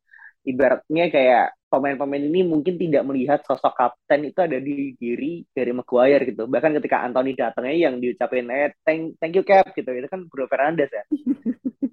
ibaratnya 0.47 1.11
kayak 1.11 1.47
pemain-pemain 1.67 2.23
ini 2.23 2.47
mungkin 2.47 2.79
tidak 2.79 3.03
melihat 3.03 3.43
sosok 3.43 3.75
kapten 3.75 4.31
itu 4.31 4.39
ada 4.39 4.63
di 4.63 4.95
diri 4.95 5.43
dari 5.51 5.75
Maguire 5.75 6.23
gitu. 6.23 6.47
Bahkan 6.47 6.79
ketika 6.79 7.03
Anthony 7.03 7.35
datangnya 7.35 7.91
yang 7.91 7.99
diucapin 7.99 8.47
eh 8.55 8.71
thank 8.87 9.19
thank 9.19 9.35
you 9.35 9.43
cap 9.43 9.75
gitu. 9.75 9.91
Itu 9.91 10.07
kan 10.07 10.31
Bruno 10.31 10.47
Fernandes 10.47 10.95
ya. 10.95 11.05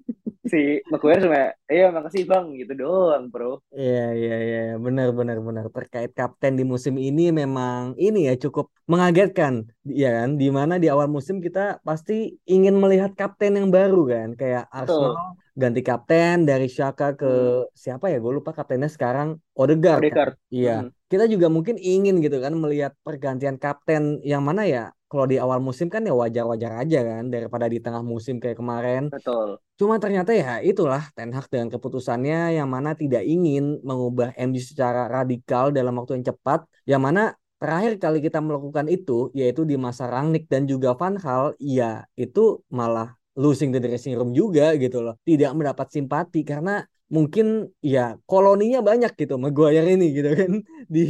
si 0.44 0.84
Maguire 0.92 1.24
cuma 1.24 1.40
iya 1.72 1.88
makasih 1.88 2.28
bang 2.28 2.52
gitu 2.60 2.72
doang 2.76 3.32
bro 3.32 3.64
iya 3.72 4.12
iya 4.12 4.36
iya 4.44 4.60
benar 4.76 5.10
benar 5.16 5.40
benar 5.40 5.66
terkait 5.72 6.12
kapten 6.12 6.54
di 6.60 6.64
musim 6.64 6.94
ini 7.00 7.32
memang 7.32 7.96
ini 7.96 8.28
ya 8.28 8.34
cukup 8.36 8.68
mengagetkan 8.84 9.64
ya 9.88 10.22
kan 10.22 10.36
di 10.36 10.48
mana 10.52 10.76
di 10.76 10.92
awal 10.92 11.08
musim 11.08 11.40
kita 11.40 11.80
pasti 11.80 12.36
ingin 12.44 12.76
melihat 12.76 13.16
kapten 13.16 13.56
yang 13.56 13.68
baru 13.72 14.04
kan 14.04 14.28
kayak 14.36 14.64
Arsenal 14.68 15.16
Betul 15.16 15.42
ganti 15.54 15.86
kapten 15.86 16.42
dari 16.42 16.66
Shaka 16.66 17.14
ke 17.14 17.30
hmm. 17.30 17.70
siapa 17.78 18.10
ya 18.10 18.18
gue 18.18 18.32
lupa 18.34 18.50
kaptennya 18.50 18.90
sekarang 18.90 19.38
Odegaard, 19.54 20.02
kan? 20.02 20.10
Odegaard. 20.10 20.34
Kan? 20.34 20.50
iya 20.50 20.76
hmm. 20.82 20.90
kita 21.06 21.24
juga 21.30 21.46
mungkin 21.46 21.78
ingin 21.78 22.18
gitu 22.18 22.42
kan 22.42 22.58
melihat 22.58 22.92
pergantian 23.06 23.54
kapten 23.54 24.18
yang 24.26 24.42
mana 24.42 24.66
ya 24.66 24.90
kalau 25.14 25.30
di 25.30 25.38
awal 25.38 25.62
musim 25.62 25.86
kan 25.86 26.02
ya 26.02 26.10
wajar-wajar 26.10 26.82
aja 26.82 26.98
kan 27.06 27.30
daripada 27.30 27.70
di 27.70 27.78
tengah 27.78 28.02
musim 28.02 28.42
kayak 28.42 28.58
kemarin. 28.58 29.06
Betul. 29.14 29.62
Cuma 29.78 30.02
ternyata 30.02 30.34
ya 30.34 30.58
itulah 30.58 31.06
Ten 31.14 31.30
Hag 31.30 31.46
dengan 31.46 31.70
keputusannya 31.70 32.58
yang 32.58 32.66
mana 32.66 32.98
tidak 32.98 33.22
ingin 33.22 33.78
mengubah 33.86 34.34
MU 34.34 34.58
secara 34.58 35.06
radikal 35.06 35.70
dalam 35.70 35.94
waktu 35.94 36.18
yang 36.18 36.34
cepat. 36.34 36.66
Yang 36.82 37.02
mana 37.06 37.22
terakhir 37.62 38.02
kali 38.02 38.18
kita 38.18 38.42
melakukan 38.42 38.90
itu 38.90 39.30
yaitu 39.38 39.62
di 39.62 39.78
masa 39.78 40.10
Rangnick 40.10 40.50
dan 40.50 40.66
juga 40.66 40.98
Van 40.98 41.14
Hal 41.14 41.54
ya 41.62 42.02
itu 42.18 42.58
malah 42.74 43.14
losing 43.38 43.70
the 43.70 43.78
dressing 43.78 44.18
room 44.18 44.34
juga 44.34 44.74
gitu 44.74 44.98
loh. 44.98 45.14
Tidak 45.22 45.54
mendapat 45.54 45.94
simpati 45.94 46.42
karena 46.42 46.82
mungkin 47.16 47.46
ya 47.94 48.00
koloninya 48.30 48.80
banyak 48.88 49.12
gitu 49.20 49.34
Maguire 49.42 49.86
ini 49.94 50.06
gitu 50.16 50.30
kan 50.40 50.52
di 50.94 51.00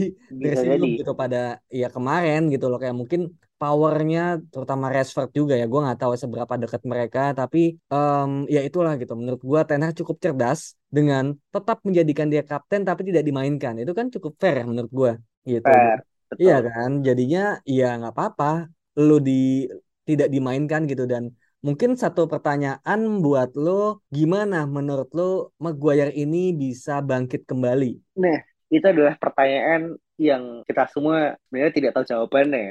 dressing 0.41 0.77
room 0.81 0.93
gitu 1.01 1.13
pada 1.23 1.37
ya 1.81 1.89
kemarin 1.95 2.41
gitu 2.53 2.65
loh. 2.71 2.79
Kayak 2.83 2.97
mungkin 3.01 3.21
powernya 3.61 4.21
terutama 4.53 4.93
Rashford 4.95 5.31
juga 5.33 5.55
ya 5.61 5.65
gue 5.65 5.81
nggak 5.85 5.99
tahu 6.03 6.13
seberapa 6.21 6.55
dekat 6.63 6.83
mereka 6.85 7.21
tapi 7.33 7.81
um, 7.89 8.45
ya 8.55 8.61
itulah 8.69 8.93
gitu. 9.01 9.13
Menurut 9.17 9.41
gue 9.41 9.61
Ten 9.69 9.81
Hag 9.85 9.95
cukup 10.01 10.17
cerdas 10.25 10.61
dengan 10.97 11.25
tetap 11.55 11.81
menjadikan 11.87 12.27
dia 12.33 12.43
kapten 12.45 12.85
tapi 12.89 13.09
tidak 13.09 13.25
dimainkan. 13.29 13.75
Itu 13.81 13.93
kan 13.99 14.07
cukup 14.15 14.33
fair 14.37 14.55
ya 14.61 14.65
menurut 14.69 14.93
gue 14.93 15.13
gitu. 15.49 15.65
Fair, 15.65 15.99
iya 16.37 16.57
kan? 16.61 16.91
Jadinya 17.07 17.59
ya 17.65 17.97
nggak 17.99 18.13
apa-apa. 18.13 18.69
Lu 19.01 19.17
di 19.19 19.65
tidak 20.05 20.29
dimainkan 20.29 20.85
gitu 20.85 21.09
dan 21.09 21.33
Mungkin 21.65 21.97
satu 21.97 22.29
pertanyaan 22.29 23.25
buat 23.25 23.57
lo, 23.57 24.05
gimana 24.13 24.69
menurut 24.69 25.09
lo 25.17 25.57
Maguire 25.57 26.13
ini 26.13 26.53
bisa 26.53 27.01
bangkit 27.01 27.49
kembali? 27.49 28.21
Nah, 28.21 28.45
itu 28.69 28.85
adalah 28.85 29.17
pertanyaan 29.17 29.97
yang 30.21 30.61
kita 30.69 30.85
semua 30.93 31.41
sebenarnya 31.49 31.73
tidak 31.73 31.91
tahu 31.97 32.05
jawabannya. 32.05 32.69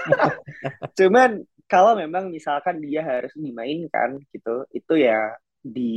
Cuman 0.98 1.44
kalau 1.68 1.92
memang 1.92 2.32
misalkan 2.32 2.80
dia 2.80 3.04
harus 3.04 3.36
dimainkan 3.36 4.24
gitu, 4.32 4.64
itu 4.72 4.94
ya 4.96 5.36
di 5.60 5.92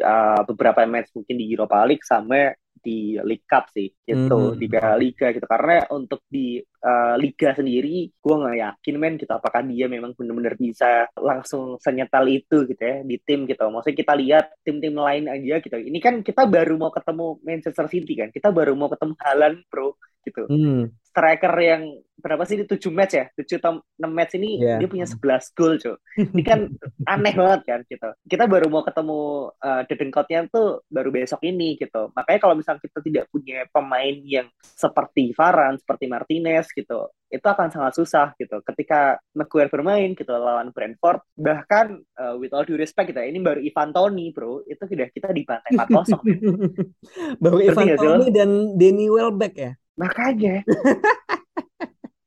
uh, 0.00 0.40
beberapa 0.48 0.88
match 0.88 1.12
mungkin 1.12 1.36
di 1.36 1.52
Europa 1.52 1.84
League 1.84 2.02
sama 2.08 2.56
di 2.80 3.16
League 3.20 3.46
Cup 3.46 3.70
sih 3.70 3.88
gitu. 4.02 4.52
Hmm. 4.52 4.58
di 4.58 4.66
Piala 4.66 4.96
Liga 4.96 5.30
gitu. 5.30 5.46
Karena 5.46 5.86
untuk 5.94 6.24
di 6.26 6.58
uh, 6.60 7.14
Liga 7.20 7.54
sendiri 7.54 8.08
gue 8.10 8.34
nggak 8.34 8.58
yakin 8.58 8.96
men 8.98 9.14
gitu. 9.20 9.32
Apakah 9.32 9.62
dia 9.64 9.86
memang 9.86 10.16
benar-benar 10.16 10.56
bisa 10.58 11.06
langsung 11.16 11.76
senyetal 11.78 12.26
itu 12.26 12.66
gitu 12.66 12.82
ya 12.82 13.04
di 13.04 13.16
tim 13.22 13.46
gitu. 13.46 13.62
Maksudnya 13.68 13.98
kita 14.00 14.14
lihat 14.16 14.44
tim-tim 14.64 14.96
lain 14.96 15.30
aja 15.30 15.54
gitu. 15.60 15.76
Ini 15.76 15.98
kan 16.02 16.14
kita 16.24 16.48
baru 16.48 16.74
mau 16.80 16.90
ketemu 16.90 17.38
Manchester 17.44 17.86
City 17.86 18.12
kan. 18.18 18.28
Kita 18.32 18.50
baru 18.50 18.74
mau 18.74 18.90
ketemu 18.90 19.14
Haaland 19.20 19.58
bro 19.70 19.94
gitu. 20.24 20.46
Hmm. 20.46 20.92
Striker 21.10 21.50
yang 21.58 21.82
berapa 22.20 22.44
sih 22.46 22.60
di 22.60 22.64
tujuh 22.68 22.92
match 22.94 23.18
ya? 23.18 23.26
Tujuh 23.34 23.58
atau 23.58 23.82
enam 23.98 24.12
match 24.12 24.38
ini 24.38 24.60
yeah. 24.60 24.78
dia 24.78 24.86
punya 24.86 25.08
sebelas 25.08 25.50
gol 25.56 25.80
cuy 25.80 25.96
ini 26.20 26.42
kan 26.46 26.70
aneh 27.12 27.34
banget 27.34 27.60
kan 27.66 27.80
gitu. 27.88 28.08
Kita 28.28 28.44
baru 28.46 28.70
mau 28.70 28.86
ketemu 28.86 29.50
uh, 29.50 29.82
Dedenkotnya 29.88 30.46
tuh 30.52 30.86
baru 30.86 31.10
besok 31.10 31.42
ini 31.42 31.74
gitu. 31.80 32.12
Makanya 32.14 32.40
kalau 32.40 32.54
misalnya 32.54 32.84
kita 32.84 33.00
tidak 33.02 33.24
punya 33.32 33.66
pemain 33.74 34.16
yang 34.22 34.46
seperti 34.62 35.34
Varane 35.34 35.80
seperti 35.80 36.04
Martinez 36.06 36.70
gitu 36.70 37.10
itu 37.30 37.46
akan 37.46 37.70
sangat 37.70 37.94
susah 37.94 38.34
gitu. 38.36 38.58
Ketika 38.66 39.22
Maguire 39.38 39.70
bermain 39.70 40.18
gitu 40.18 40.30
lawan 40.34 40.74
Brentford 40.74 41.22
bahkan 41.38 42.02
uh, 42.18 42.34
with 42.36 42.50
all 42.50 42.66
due 42.66 42.76
respect 42.76 43.14
gitu 43.14 43.22
ini 43.22 43.38
baru 43.38 43.62
Ivan 43.62 43.94
Toni 43.94 44.34
bro 44.34 44.66
itu 44.66 44.82
sudah 44.82 45.08
kita 45.08 45.30
dibantai 45.30 45.72
4-0 45.78 46.20
baru 47.42 47.58
Ivan 47.62 47.86
Toni 47.96 48.26
dan 48.34 48.50
Danny 48.76 49.06
Welbeck 49.06 49.54
ya 49.56 49.72
makanya. 50.00 50.64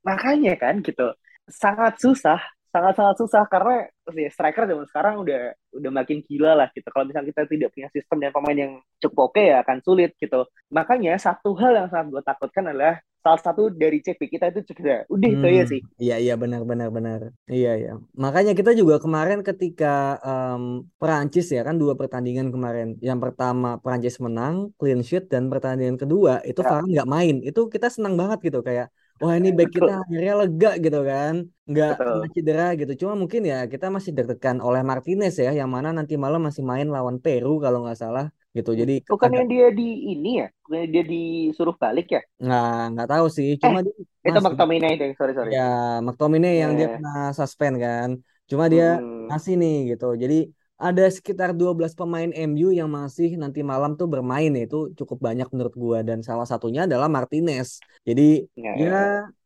Makanya 0.07 0.53
kan 0.59 0.83
gitu. 0.83 1.15
Sangat 1.47 1.95
susah. 1.99 2.39
Sangat 2.73 2.97
sangat 2.97 3.15
susah 3.21 3.43
karena 3.45 3.85
ya, 4.17 4.29
striker 4.33 4.65
zaman 4.65 4.85
sekarang 4.89 5.21
udah 5.21 5.53
udah 5.77 5.91
makin 5.93 6.25
gila 6.25 6.57
lah 6.57 6.67
gitu. 6.73 6.89
Kalau 6.89 7.05
misalnya 7.05 7.29
kita 7.29 7.41
tidak 7.45 7.69
punya 7.71 7.87
sistem 7.93 8.17
dan 8.17 8.31
pemain 8.33 8.57
yang 8.57 8.73
cukup 8.97 9.31
oke 9.31 9.41
ya 9.41 9.61
akan 9.61 9.77
sulit 9.85 10.11
gitu. 10.17 10.41
Makanya 10.73 11.15
satu 11.21 11.53
hal 11.61 11.71
yang 11.77 11.87
sangat 11.93 12.07
gue 12.11 12.23
takutkan 12.25 12.65
adalah 12.73 12.97
salah 13.23 13.39
satu 13.39 13.71
dari 13.71 14.03
CP 14.03 14.27
kita 14.27 14.51
itu 14.51 14.61
cedera. 14.67 15.07
Udah 15.07 15.29
hmm, 15.31 15.35
itu 15.39 15.47
ya 15.47 15.63
sih. 15.63 15.81
Iya 15.95 16.15
iya 16.19 16.33
benar 16.35 16.61
benar 16.67 16.91
benar. 16.91 17.19
Iya 17.47 17.71
iya. 17.79 17.91
Makanya 18.19 18.51
kita 18.51 18.75
juga 18.75 18.99
kemarin 18.99 19.39
ketika 19.47 20.19
um, 20.19 20.83
Perancis 20.99 21.47
ya 21.55 21.63
kan 21.63 21.79
dua 21.79 21.95
pertandingan 21.95 22.51
kemarin. 22.51 22.99
Yang 22.99 23.19
pertama 23.31 23.79
Perancis 23.79 24.19
menang 24.19 24.75
clean 24.75 24.99
sheet 25.07 25.31
dan 25.31 25.47
pertandingan 25.47 25.95
kedua 25.95 26.43
itu 26.43 26.59
ya. 26.59 26.67
Varane 26.67 26.89
nggak 26.91 27.09
main. 27.09 27.35
Itu 27.47 27.71
kita 27.71 27.87
senang 27.87 28.19
banget 28.19 28.43
gitu 28.51 28.59
kayak 28.59 28.91
wah 29.23 29.33
ini 29.39 29.49
back 29.55 29.69
kita 29.71 30.03
akhirnya 30.03 30.33
lega 30.41 30.71
gitu 30.83 30.99
kan 31.05 31.33
nggak 31.63 31.91
cedera 32.35 32.75
gitu 32.75 32.91
cuma 33.05 33.13
mungkin 33.21 33.41
ya 33.47 33.57
kita 33.71 33.87
masih 33.87 34.11
deg-degan 34.17 34.57
oleh 34.59 34.81
Martinez 34.83 35.39
ya 35.39 35.55
yang 35.55 35.71
mana 35.71 35.95
nanti 35.95 36.13
malam 36.19 36.43
masih 36.43 36.63
main 36.65 36.87
lawan 36.91 37.17
Peru 37.23 37.61
kalau 37.63 37.87
nggak 37.87 37.99
salah 38.03 38.25
gitu. 38.53 38.71
Jadi 38.77 39.01
bukan 39.09 39.31
yang 39.33 39.47
dia 39.49 39.67
di 39.73 40.13
ini 40.13 40.45
ya? 40.45 40.47
Bukan 40.61 40.85
dia 40.93 41.03
disuruh 41.03 41.75
balik 41.75 42.13
ya? 42.13 42.21
Nggak 42.37 42.81
nggak 42.93 43.09
tahu 43.09 43.25
sih. 43.33 43.49
Cuma 43.57 43.81
eh, 43.81 43.83
dia 43.89 44.29
itu 44.29 44.39
McTominay 44.39 44.91
itu 44.95 45.05
sorry 45.17 45.33
sorry. 45.33 45.49
Ya 45.51 45.99
McTominay 45.99 46.61
yang 46.61 46.77
dia 46.77 46.95
kena 46.95 47.33
suspend 47.33 47.81
kan. 47.81 48.09
Cuma 48.45 48.69
dia 48.69 49.01
hmm. 49.01 49.33
masih 49.33 49.57
nih 49.57 49.97
gitu. 49.97 50.13
Jadi 50.13 50.53
ada 50.77 51.05
sekitar 51.09 51.55
12 51.55 51.95
pemain 51.97 52.29
MU 52.49 52.69
yang 52.69 52.89
masih 52.91 53.39
nanti 53.39 53.63
malam 53.63 53.95
tuh 53.95 54.05
bermain 54.05 54.51
itu 54.53 54.93
cukup 54.93 55.17
banyak 55.19 55.49
menurut 55.49 55.73
gua. 55.73 55.99
Dan 56.05 56.21
salah 56.21 56.45
satunya 56.45 56.85
adalah 56.85 57.09
Martinez. 57.09 57.81
Jadi 58.05 58.45
ya, 58.53 58.71
ya, 58.77 58.85
ya 58.85 59.01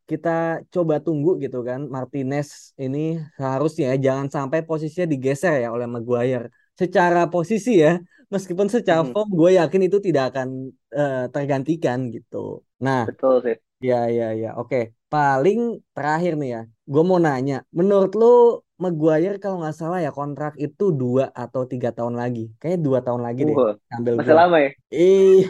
kita 0.07 0.63
coba 0.71 1.03
tunggu 1.03 1.39
gitu 1.39 1.63
kan. 1.63 1.87
Martinez 1.87 2.71
ini 2.79 3.19
harusnya 3.39 3.95
jangan 3.99 4.27
sampai 4.31 4.63
posisinya 4.63 5.07
digeser 5.07 5.63
ya 5.63 5.69
oleh 5.75 5.87
Maguire. 5.87 6.51
Secara 6.77 7.27
posisi 7.27 7.81
ya, 7.83 7.97
meskipun 8.27 8.67
secara 8.67 9.03
hmm. 9.03 9.11
form 9.15 9.29
gue 9.31 9.49
yakin 9.59 9.81
itu 9.87 9.97
tidak 10.03 10.35
akan 10.35 10.71
uh, 10.91 11.25
tergantikan 11.31 12.11
gitu. 12.11 12.63
Nah, 12.83 13.07
betul 13.07 13.39
sih. 13.43 13.57
Ya 13.79 14.09
ya 14.09 14.33
ya. 14.33 14.57
Oke, 14.57 14.97
paling 15.07 15.79
terakhir 15.93 16.35
nih 16.35 16.49
ya. 16.49 16.61
Gue 16.87 17.03
mau 17.03 17.19
nanya, 17.19 17.63
menurut 17.71 18.13
lu 18.15 18.35
Maguire 18.77 19.41
kalau 19.41 19.57
nggak 19.57 19.73
salah 19.73 20.05
ya 20.05 20.13
kontrak 20.13 20.53
itu 20.61 20.93
dua 20.93 21.33
atau 21.33 21.65
tiga 21.65 21.89
tahun 21.89 22.13
lagi. 22.13 22.53
Kayaknya 22.61 22.81
dua 22.85 22.99
tahun 23.01 23.21
lagi 23.25 23.41
deh. 23.49 23.57
Uh, 23.57 23.73
ambil 23.89 24.13
masih 24.21 24.33
gua. 24.37 24.41
lama 24.45 24.57
ya? 24.61 24.71
Iya. 24.93 25.49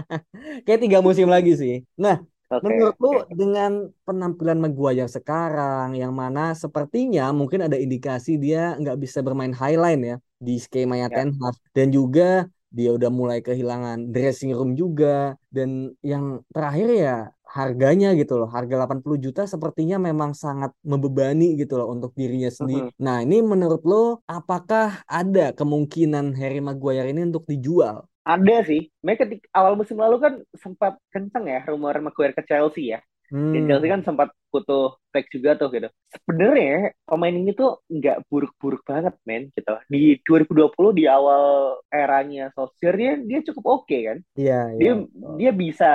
Kayak 0.64 0.80
tiga 0.80 0.98
musim 1.04 1.28
lagi 1.28 1.52
sih. 1.52 1.84
Nah, 2.00 2.24
okay, 2.48 2.64
menurut 2.64 2.96
okay. 2.96 3.04
lu 3.04 3.12
dengan 3.36 3.72
penampilan 4.08 4.56
Maguire 4.56 5.12
sekarang, 5.12 6.00
yang 6.00 6.16
mana 6.16 6.56
sepertinya 6.56 7.28
mungkin 7.36 7.68
ada 7.68 7.76
indikasi 7.76 8.40
dia 8.40 8.72
nggak 8.80 8.96
bisa 8.96 9.20
bermain 9.20 9.52
highline 9.52 10.00
ya 10.00 10.16
di 10.42 10.58
skemanya 10.58 11.06
yeah. 11.06 11.16
Ten 11.22 11.30
Hag 11.38 11.54
dan 11.70 11.88
juga 11.94 12.50
dia 12.72 12.90
udah 12.90 13.12
mulai 13.12 13.44
kehilangan 13.44 14.10
dressing 14.10 14.56
room 14.56 14.72
juga 14.74 15.36
dan 15.52 15.92
yang 16.00 16.40
terakhir 16.50 16.88
ya 16.90 17.16
harganya 17.44 18.16
gitu 18.16 18.40
loh 18.40 18.48
harga 18.48 18.88
80 18.88 19.04
juta 19.20 19.44
sepertinya 19.44 20.00
memang 20.00 20.32
sangat 20.32 20.72
membebani 20.80 21.52
gitu 21.60 21.76
loh 21.76 21.92
untuk 21.92 22.16
dirinya 22.16 22.48
sendiri. 22.48 22.88
-hmm. 22.88 22.96
Nah 22.96 23.20
ini 23.20 23.44
menurut 23.44 23.84
lo 23.84 24.24
apakah 24.24 25.04
ada 25.04 25.52
kemungkinan 25.52 26.32
Harry 26.32 26.64
Maguire 26.64 27.12
ini 27.12 27.28
untuk 27.28 27.44
dijual? 27.44 28.08
Ada 28.24 28.64
sih. 28.64 28.88
Mereka 29.04 29.28
ketika 29.28 29.46
awal 29.52 29.76
musim 29.76 30.00
lalu 30.00 30.16
kan 30.16 30.34
sempat 30.56 30.96
kenceng 31.12 31.44
ya 31.44 31.60
rumor 31.68 31.92
Maguire 32.00 32.32
ke 32.32 32.40
Chelsea 32.48 32.96
ya. 32.96 33.04
Hmm. 33.32 33.56
Dan 33.56 33.64
Chelsea 33.64 33.88
kan 33.88 34.04
sempat 34.04 34.28
butuh 34.52 35.00
back 35.08 35.32
juga 35.32 35.56
tuh 35.56 35.72
gitu. 35.72 35.88
Sebenarnya 36.12 36.92
pemain 37.08 37.32
ini 37.32 37.56
tuh 37.56 37.80
nggak 37.88 38.28
buruk-buruk 38.28 38.84
banget 38.84 39.16
men 39.24 39.48
gitu. 39.56 39.72
Di 39.88 40.20
2020 40.20 41.00
di 41.00 41.04
awal 41.08 41.80
eranya 41.88 42.52
Solskjaer 42.52 42.96
dia, 43.00 43.12
dia 43.24 43.40
cukup 43.40 43.64
oke 43.64 43.88
okay, 43.88 44.00
kan. 44.04 44.18
Iya, 44.36 44.52
yeah, 44.52 44.64
Dia 44.76 44.92
yeah. 44.92 45.36
dia 45.40 45.50
bisa 45.56 45.92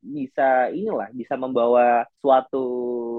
bisa 0.00 0.72
inilah 0.72 1.12
bisa 1.12 1.36
membawa 1.36 2.08
suatu 2.24 2.64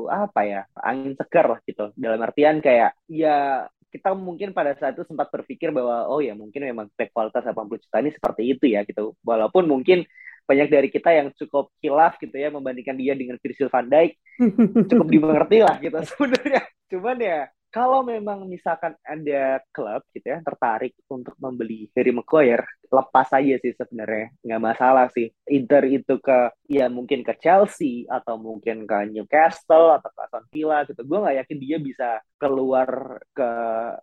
apa 0.09 0.41
ya 0.41 0.61
angin 0.81 1.13
segar 1.13 1.45
lah 1.53 1.59
gitu. 1.61 1.93
Dalam 1.93 2.17
artian 2.25 2.65
kayak 2.65 2.97
ya 3.05 3.69
kita 3.91 4.15
mungkin 4.17 4.55
pada 4.55 4.73
saat 4.79 4.97
itu 4.97 5.05
sempat 5.05 5.29
berpikir 5.29 5.69
bahwa 5.69 6.09
oh 6.09 6.23
ya 6.23 6.33
mungkin 6.33 6.65
memang 6.65 6.89
back 6.97 7.13
kualitas 7.13 7.45
80 7.45 7.77
juta 7.77 7.97
ini 8.01 8.09
seperti 8.09 8.41
itu 8.57 8.65
ya 8.73 8.81
gitu. 8.87 9.13
Walaupun 9.21 9.69
mungkin 9.69 10.07
banyak 10.51 10.67
dari 10.67 10.91
kita 10.91 11.09
yang 11.15 11.31
cukup 11.31 11.71
kilaf 11.79 12.19
gitu 12.19 12.35
ya 12.35 12.51
membandingkan 12.51 12.99
dia 12.99 13.15
dengan 13.15 13.39
Virgil 13.39 13.71
van 13.71 13.87
Dijk. 13.87 14.11
Cukup 14.91 15.07
dimengerti 15.07 15.57
lah 15.63 15.79
gitu 15.79 15.95
sebenarnya. 16.03 16.63
Cuman 16.91 17.17
ya 17.23 17.39
kalau 17.71 18.03
memang 18.03 18.45
misalkan 18.45 18.93
ada 19.07 19.63
klub 19.71 20.03
gitu 20.11 20.27
ya 20.27 20.43
tertarik 20.43 20.93
untuk 21.07 21.33
membeli 21.39 21.87
Harry 21.95 22.11
Maguire 22.11 22.67
lepas 22.91 23.31
aja 23.31 23.55
sih 23.63 23.71
sebenarnya. 23.71 24.35
Nggak 24.43 24.61
masalah 24.61 25.07
sih. 25.15 25.31
Inter 25.47 25.87
itu 25.87 26.19
ke 26.19 26.51
ya 26.67 26.91
mungkin 26.91 27.23
ke 27.23 27.39
Chelsea 27.39 28.03
atau 28.11 28.35
mungkin 28.35 28.83
ke 28.83 28.97
Newcastle 29.15 29.95
atau 29.95 30.11
ke 30.11 30.19
Aston 30.19 30.45
Villa 30.51 30.83
gitu. 30.83 30.99
Gue 31.07 31.23
nggak 31.23 31.37
yakin 31.41 31.57
dia 31.63 31.77
bisa 31.79 32.19
keluar 32.35 33.21
ke 33.31 33.51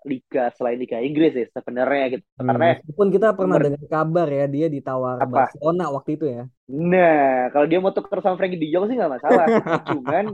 liga 0.09 0.49
selain 0.57 0.81
liga 0.81 0.99
Inggris 1.05 1.37
sih 1.37 1.47
sebenarnya 1.53 2.17
gitu. 2.17 2.25
Hmm, 2.41 2.49
karena 2.49 2.67
meskipun 2.81 3.09
kita 3.13 3.29
pernah 3.37 3.57
dengar 3.61 3.85
kabar 3.87 4.29
ya 4.33 4.47
dia 4.49 4.67
ditawar 4.73 5.21
apa? 5.21 5.29
Barcelona 5.29 5.85
waktu 5.93 6.11
itu 6.17 6.27
ya. 6.27 6.45
Nah 6.73 7.53
kalau 7.53 7.67
dia 7.69 7.79
mau 7.85 7.93
tukar 7.93 8.25
sama 8.25 8.41
Frankie 8.41 8.57
De 8.57 8.73
Jong 8.73 8.89
sih 8.89 8.97
nggak 8.97 9.13
masalah. 9.21 9.47
Cuman 9.93 10.25